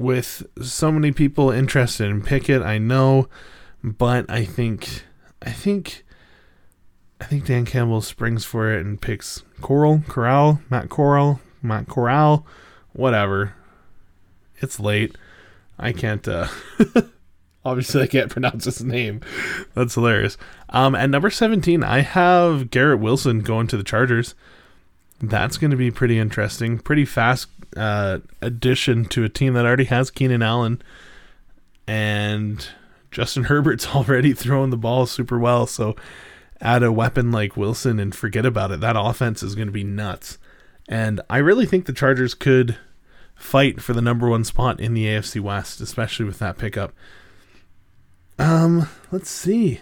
With 0.00 0.44
so 0.60 0.90
many 0.90 1.12
people 1.12 1.52
interested 1.52 2.10
in 2.10 2.22
Pickett, 2.22 2.62
I 2.62 2.78
know, 2.78 3.28
but 3.84 4.28
I 4.28 4.44
think 4.46 5.04
I 5.40 5.52
think 5.52 6.04
I 7.20 7.24
think 7.24 7.44
Dan 7.44 7.66
Campbell 7.66 8.00
springs 8.00 8.44
for 8.44 8.72
it 8.72 8.84
and 8.84 9.00
picks 9.00 9.42
Coral, 9.60 10.02
Corral, 10.08 10.60
Matt 10.70 10.88
Coral, 10.88 11.40
Matt 11.62 11.86
Corral, 11.86 12.46
whatever. 12.92 13.54
It's 14.58 14.80
late. 14.80 15.16
I 15.78 15.92
can't 15.92 16.26
uh 16.26 16.48
obviously 17.64 18.02
I 18.02 18.06
can't 18.06 18.30
pronounce 18.30 18.64
his 18.64 18.82
name. 18.82 19.20
That's 19.74 19.94
hilarious. 19.94 20.36
Um 20.70 20.94
at 20.94 21.10
number 21.10 21.30
17, 21.30 21.84
I 21.84 22.00
have 22.00 22.70
Garrett 22.70 23.00
Wilson 23.00 23.40
going 23.40 23.66
to 23.68 23.76
the 23.76 23.84
Chargers. 23.84 24.34
That's 25.22 25.58
going 25.58 25.70
to 25.70 25.76
be 25.76 25.90
pretty 25.90 26.18
interesting. 26.18 26.78
Pretty 26.78 27.04
fast 27.04 27.48
uh, 27.76 28.20
addition 28.40 29.04
to 29.06 29.22
a 29.24 29.28
team 29.28 29.52
that 29.54 29.66
already 29.66 29.84
has 29.84 30.10
Keenan 30.10 30.42
Allen. 30.42 30.80
And 31.86 32.66
Justin 33.10 33.44
Herbert's 33.44 33.88
already 33.94 34.32
throwing 34.32 34.70
the 34.70 34.76
ball 34.76 35.06
super 35.06 35.38
well. 35.38 35.66
So 35.66 35.94
add 36.60 36.82
a 36.82 36.92
weapon 36.92 37.30
like 37.30 37.56
Wilson 37.56 37.98
and 37.98 38.14
forget 38.14 38.44
about 38.44 38.70
it. 38.70 38.80
That 38.80 38.96
offense 38.98 39.42
is 39.42 39.54
going 39.54 39.68
to 39.68 39.72
be 39.72 39.84
nuts. 39.84 40.38
And 40.88 41.20
I 41.30 41.38
really 41.38 41.66
think 41.66 41.86
the 41.86 41.92
Chargers 41.92 42.34
could 42.34 42.76
fight 43.34 43.80
for 43.80 43.92
the 43.92 44.02
number 44.02 44.28
one 44.28 44.44
spot 44.44 44.80
in 44.80 44.94
the 44.94 45.06
AFC 45.06 45.40
West, 45.40 45.80
especially 45.80 46.26
with 46.26 46.38
that 46.40 46.58
pickup. 46.58 46.92
Um, 48.38 48.88
let's 49.10 49.30
see. 49.30 49.80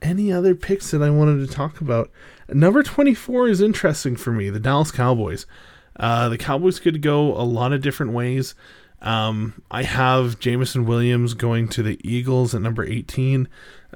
Any 0.00 0.32
other 0.32 0.54
picks 0.54 0.90
that 0.90 1.02
I 1.02 1.10
wanted 1.10 1.46
to 1.46 1.52
talk 1.52 1.80
about? 1.80 2.10
Number 2.48 2.82
24 2.82 3.48
is 3.48 3.60
interesting 3.60 4.16
for 4.16 4.32
me, 4.32 4.50
the 4.50 4.60
Dallas 4.60 4.90
Cowboys. 4.90 5.46
Uh, 5.98 6.28
the 6.28 6.38
Cowboys 6.38 6.78
could 6.78 7.02
go 7.02 7.34
a 7.34 7.42
lot 7.42 7.72
of 7.72 7.82
different 7.82 8.12
ways. 8.12 8.54
Um, 9.00 9.62
I 9.70 9.82
have 9.82 10.38
Jameson 10.38 10.84
Williams 10.86 11.34
going 11.34 11.68
to 11.68 11.82
the 11.82 12.00
Eagles 12.08 12.54
at 12.54 12.62
number 12.62 12.84
18. 12.84 13.48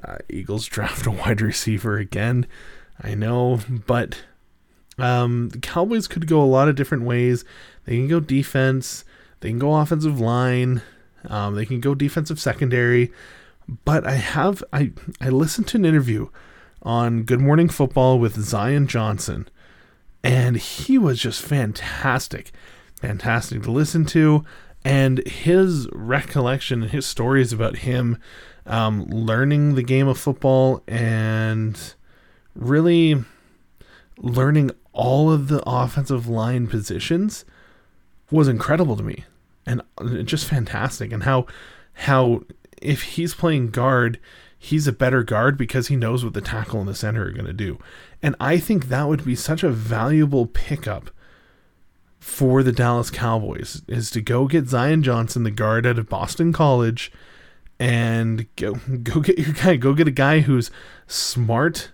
Uh, 0.03 0.17
Eagles 0.29 0.65
draft 0.65 1.05
a 1.05 1.11
wide 1.11 1.41
receiver 1.41 1.97
again. 1.97 2.45
I 3.01 3.15
know, 3.15 3.59
but 3.87 4.23
um, 4.97 5.49
the 5.49 5.59
Cowboys 5.59 6.07
could 6.07 6.27
go 6.27 6.41
a 6.41 6.45
lot 6.45 6.67
of 6.67 6.75
different 6.75 7.03
ways. 7.03 7.43
They 7.85 7.95
can 7.95 8.07
go 8.07 8.19
defense, 8.19 9.03
they 9.39 9.49
can 9.49 9.59
go 9.59 9.75
offensive 9.75 10.19
line, 10.19 10.81
um, 11.27 11.55
they 11.55 11.65
can 11.65 11.79
go 11.79 11.95
defensive 11.95 12.39
secondary. 12.39 13.11
But 13.85 14.05
I 14.05 14.15
have 14.15 14.63
I 14.73 14.91
I 15.21 15.29
listened 15.29 15.67
to 15.69 15.77
an 15.77 15.85
interview 15.85 16.29
on 16.81 17.23
Good 17.23 17.39
Morning 17.39 17.69
Football 17.69 18.19
with 18.19 18.39
Zion 18.39 18.87
Johnson, 18.87 19.47
and 20.23 20.57
he 20.57 20.97
was 20.97 21.19
just 21.19 21.41
fantastic, 21.41 22.51
fantastic 22.99 23.63
to 23.63 23.71
listen 23.71 24.05
to 24.05 24.43
and 24.85 25.25
his 25.25 25.87
recollection 25.93 26.83
and 26.83 26.91
his 26.91 27.05
stories 27.05 27.53
about 27.53 27.77
him 27.77 28.17
um, 28.65 29.05
learning 29.05 29.75
the 29.75 29.83
game 29.83 30.07
of 30.07 30.17
football 30.17 30.81
and 30.87 31.93
really 32.55 33.23
learning 34.17 34.71
all 34.93 35.31
of 35.31 35.47
the 35.47 35.61
offensive 35.65 36.27
line 36.27 36.67
positions 36.67 37.45
was 38.31 38.47
incredible 38.47 38.95
to 38.95 39.03
me. 39.03 39.25
And 39.65 39.81
just 40.25 40.45
fantastic. 40.45 41.11
And 41.11 41.23
how 41.23 41.45
how 41.93 42.43
if 42.81 43.03
he's 43.03 43.33
playing 43.33 43.69
guard 43.69 44.19
he's 44.57 44.87
a 44.87 44.93
better 44.93 45.23
guard 45.23 45.57
because 45.57 45.89
he 45.89 45.95
knows 45.95 46.23
what 46.23 46.33
the 46.33 46.39
tackle 46.39 46.79
and 46.79 46.87
the 46.87 46.95
center 46.95 47.25
are 47.25 47.31
going 47.31 47.45
to 47.45 47.53
do. 47.53 47.77
And 48.21 48.35
i 48.39 48.57
think 48.57 48.87
that 48.87 49.07
would 49.07 49.25
be 49.25 49.35
such 49.35 49.63
a 49.63 49.69
valuable 49.69 50.45
pickup 50.47 51.09
for 52.23 52.63
the 52.63 52.71
Dallas 52.71 53.11
Cowboys 53.11 53.81
is 53.85 54.09
to 54.11 54.21
go 54.21 54.47
get 54.47 54.69
Zion 54.69 55.03
Johnson, 55.03 55.43
the 55.43 55.51
guard 55.51 55.85
out 55.85 55.99
of 55.99 56.07
Boston 56.07 56.53
College, 56.53 57.11
and 57.83 58.47
go 58.55 58.75
go 59.03 59.19
get 59.19 59.37
your 59.37 59.53
guy. 59.53 59.75
Go 59.75 59.93
get 59.93 60.07
a 60.07 60.11
guy 60.11 60.39
who's 60.39 60.71
smart, 61.07 61.91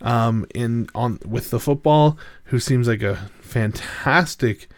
um, 0.00 0.46
in 0.54 0.88
on 0.94 1.20
with 1.24 1.50
the 1.50 1.60
football, 1.60 2.18
who 2.44 2.58
seems 2.58 2.88
like 2.88 3.02
a 3.02 3.30
fantastic 3.40 4.68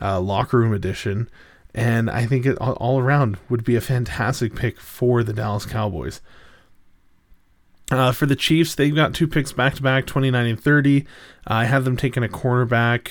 uh, 0.00 0.20
locker 0.20 0.58
room 0.58 0.72
addition, 0.72 1.28
and 1.74 2.10
I 2.10 2.26
think 2.26 2.46
it 2.46 2.58
all, 2.58 2.72
all 2.74 3.00
around 3.00 3.36
would 3.48 3.64
be 3.64 3.76
a 3.76 3.80
fantastic 3.80 4.54
pick 4.54 4.80
for 4.80 5.22
the 5.22 5.32
Dallas 5.32 5.66
Cowboys. 5.66 6.20
Uh, 7.90 8.12
for 8.12 8.26
the 8.26 8.36
Chiefs, 8.36 8.74
they've 8.74 8.94
got 8.94 9.14
two 9.14 9.26
picks 9.26 9.52
back 9.52 9.74
to 9.74 9.82
back, 9.82 10.04
29 10.04 10.46
and 10.46 10.62
30. 10.62 11.00
Uh, 11.00 11.04
I 11.46 11.64
have 11.64 11.86
them 11.86 11.96
taking 11.96 12.22
a 12.22 12.28
cornerback 12.28 13.08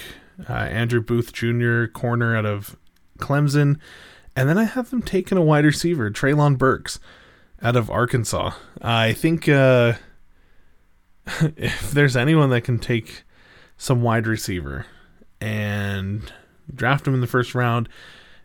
uh, 0.47 0.53
Andrew 0.53 1.01
Booth 1.01 1.33
Jr., 1.33 1.86
corner 1.86 2.36
out 2.36 2.45
of 2.45 2.75
Clemson. 3.17 3.79
And 4.38 4.47
then 4.47 4.60
I 4.60 4.65
have 4.65 4.91
them 4.91 5.02
taking 5.02 5.36
a 5.36 5.41
wide 5.41 5.65
receiver, 5.65 6.12
Treylon 6.12 6.60
Burks, 6.60 7.00
out 7.60 7.76
of 7.76 7.89
Arkansas. 7.89 8.52
I 8.80 9.13
think 9.13 9.50
uh, 9.50 9.93
if 11.58 11.89
there's 11.89 12.15
anyone 12.15 12.52
that 12.52 12.62
can 12.62 12.78
take 12.78 13.23
some 13.78 14.04
wide 14.04 14.28
receiver 14.28 14.86
and 15.41 16.32
draft 16.71 17.08
him 17.08 17.15
in 17.15 17.21
the 17.21 17.26
first 17.26 17.56
round 17.56 17.89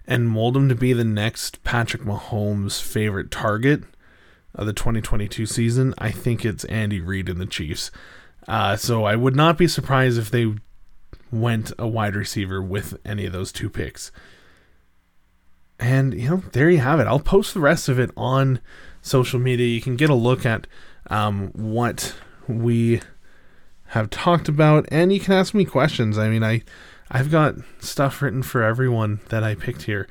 and 0.07 0.31
mold 0.31 0.57
him 0.57 0.71
to 0.71 0.75
be 0.75 0.95
the 0.95 1.05
next 1.05 1.63
Patrick 1.63 2.05
Mahomes' 2.05 2.81
favorite 2.81 3.31
target 3.31 3.83
of 4.55 4.65
the 4.65 4.73
2022 4.73 5.45
season, 5.45 5.93
I 5.99 6.11
think 6.11 6.43
it's 6.43 6.65
Andy 6.65 7.03
Reid 7.03 7.29
and 7.29 7.39
the 7.39 7.45
Chiefs. 7.45 7.91
Uh, 8.49 8.77
so 8.77 9.05
I 9.05 9.15
would 9.15 9.37
not 9.37 9.59
be 9.59 9.69
surprised 9.69 10.19
if 10.19 10.31
they 10.31 10.55
went 11.31 11.71
a 11.79 11.87
wide 11.87 12.17
receiver 12.17 12.63
with 12.63 12.97
any 13.05 13.27
of 13.27 13.35
those 13.35 13.53
two 13.53 13.69
picks. 13.69 14.11
And, 15.83 16.15
you 16.15 16.31
know, 16.31 16.43
there 16.53 16.71
you 16.71 16.79
have 16.79 17.01
it. 17.01 17.09
I'll 17.09 17.19
post 17.19 17.55
the 17.55 17.61
rest 17.61 17.89
of 17.89 17.99
it 17.99 18.11
on 18.17 18.61
social 19.01 19.41
media. 19.41 19.67
You 19.67 19.81
can 19.81 19.97
get 19.97 20.11
a 20.11 20.15
look 20.15 20.47
at 20.47 20.69
um, 21.11 21.49
what 21.49 22.15
we 22.47 23.01
have 23.87 24.09
talked 24.09 24.49
about, 24.49 24.87
and 24.91 25.13
you 25.13 25.19
can 25.19 25.35
ask 25.35 25.55
me 25.55 25.65
questions. 25.65 26.19
I 26.19 26.29
mean, 26.29 26.45
I, 26.45 26.63
I've 27.11 27.33
got 27.33 27.57
stuff 27.81 28.23
written 28.23 28.45
for 28.45 28.63
everyone 28.63 29.21
that 29.31 29.43
I 29.43 29.57
picked 29.57 29.83
here. 29.83 30.09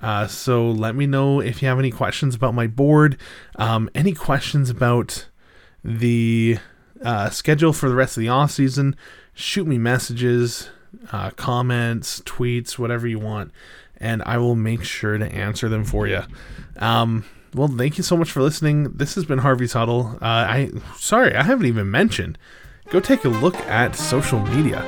Uh, 0.00 0.26
so 0.26 0.68
let 0.68 0.96
me 0.96 1.06
know 1.06 1.40
if 1.40 1.62
you 1.62 1.68
have 1.68 1.78
any 1.78 1.92
questions 1.92 2.34
about 2.34 2.52
my 2.52 2.66
board, 2.66 3.16
um, 3.54 3.88
any 3.94 4.12
questions 4.12 4.70
about 4.70 5.28
the 5.84 6.58
uh, 7.04 7.30
schedule 7.30 7.72
for 7.72 7.88
the 7.88 7.94
rest 7.94 8.16
of 8.16 8.22
the 8.22 8.28
off 8.28 8.50
season 8.50 8.96
shoot 9.34 9.66
me 9.66 9.78
messages, 9.78 10.70
uh, 11.10 11.30
comments, 11.30 12.20
tweets, 12.20 12.78
whatever 12.78 13.06
you 13.06 13.18
want, 13.18 13.50
and 14.02 14.22
I 14.26 14.36
will 14.38 14.56
make 14.56 14.84
sure 14.84 15.16
to 15.16 15.32
answer 15.32 15.68
them 15.68 15.84
for 15.84 16.06
you. 16.06 16.22
Um, 16.76 17.24
well, 17.54 17.68
thank 17.68 17.96
you 17.98 18.04
so 18.04 18.16
much 18.16 18.30
for 18.30 18.42
listening. 18.42 18.92
This 18.92 19.14
has 19.14 19.24
been 19.24 19.38
Harvey's 19.38 19.72
Huddle. 19.72 20.18
Uh, 20.20 20.46
I 20.48 20.70
sorry, 20.96 21.34
I 21.34 21.42
haven't 21.42 21.66
even 21.66 21.90
mentioned. 21.90 22.38
Go 22.90 23.00
take 23.00 23.24
a 23.24 23.28
look 23.28 23.56
at 23.56 23.94
social 23.96 24.40
media. 24.40 24.82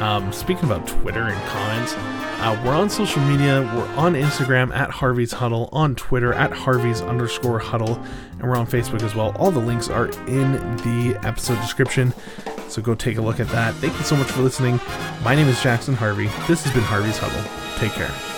Um, 0.00 0.32
speaking 0.32 0.64
about 0.64 0.86
Twitter 0.86 1.22
and 1.22 1.48
comments, 1.48 1.94
uh, 2.42 2.60
we're 2.64 2.74
on 2.74 2.90
social 2.90 3.22
media. 3.22 3.62
We're 3.74 3.94
on 3.94 4.14
Instagram 4.14 4.74
at 4.74 4.90
Harvey's 4.90 5.32
Huddle, 5.32 5.68
on 5.72 5.94
Twitter 5.94 6.32
at 6.32 6.52
Harvey's 6.52 7.00
underscore 7.00 7.58
Huddle, 7.58 8.02
and 8.32 8.42
we're 8.42 8.56
on 8.56 8.66
Facebook 8.66 9.02
as 9.02 9.14
well. 9.14 9.34
All 9.38 9.50
the 9.50 9.60
links 9.60 9.88
are 9.88 10.06
in 10.26 10.52
the 10.78 11.18
episode 11.22 11.56
description. 11.56 12.12
So 12.68 12.82
go 12.82 12.94
take 12.94 13.18
a 13.18 13.22
look 13.22 13.38
at 13.38 13.48
that. 13.48 13.74
Thank 13.74 13.96
you 13.98 14.04
so 14.04 14.16
much 14.16 14.30
for 14.30 14.42
listening. 14.42 14.80
My 15.22 15.34
name 15.34 15.46
is 15.46 15.62
Jackson 15.62 15.94
Harvey. 15.94 16.26
This 16.48 16.64
has 16.64 16.72
been 16.72 16.82
Harvey's 16.82 17.18
Huddle. 17.18 17.42
Take 17.78 17.92
care. 17.92 18.31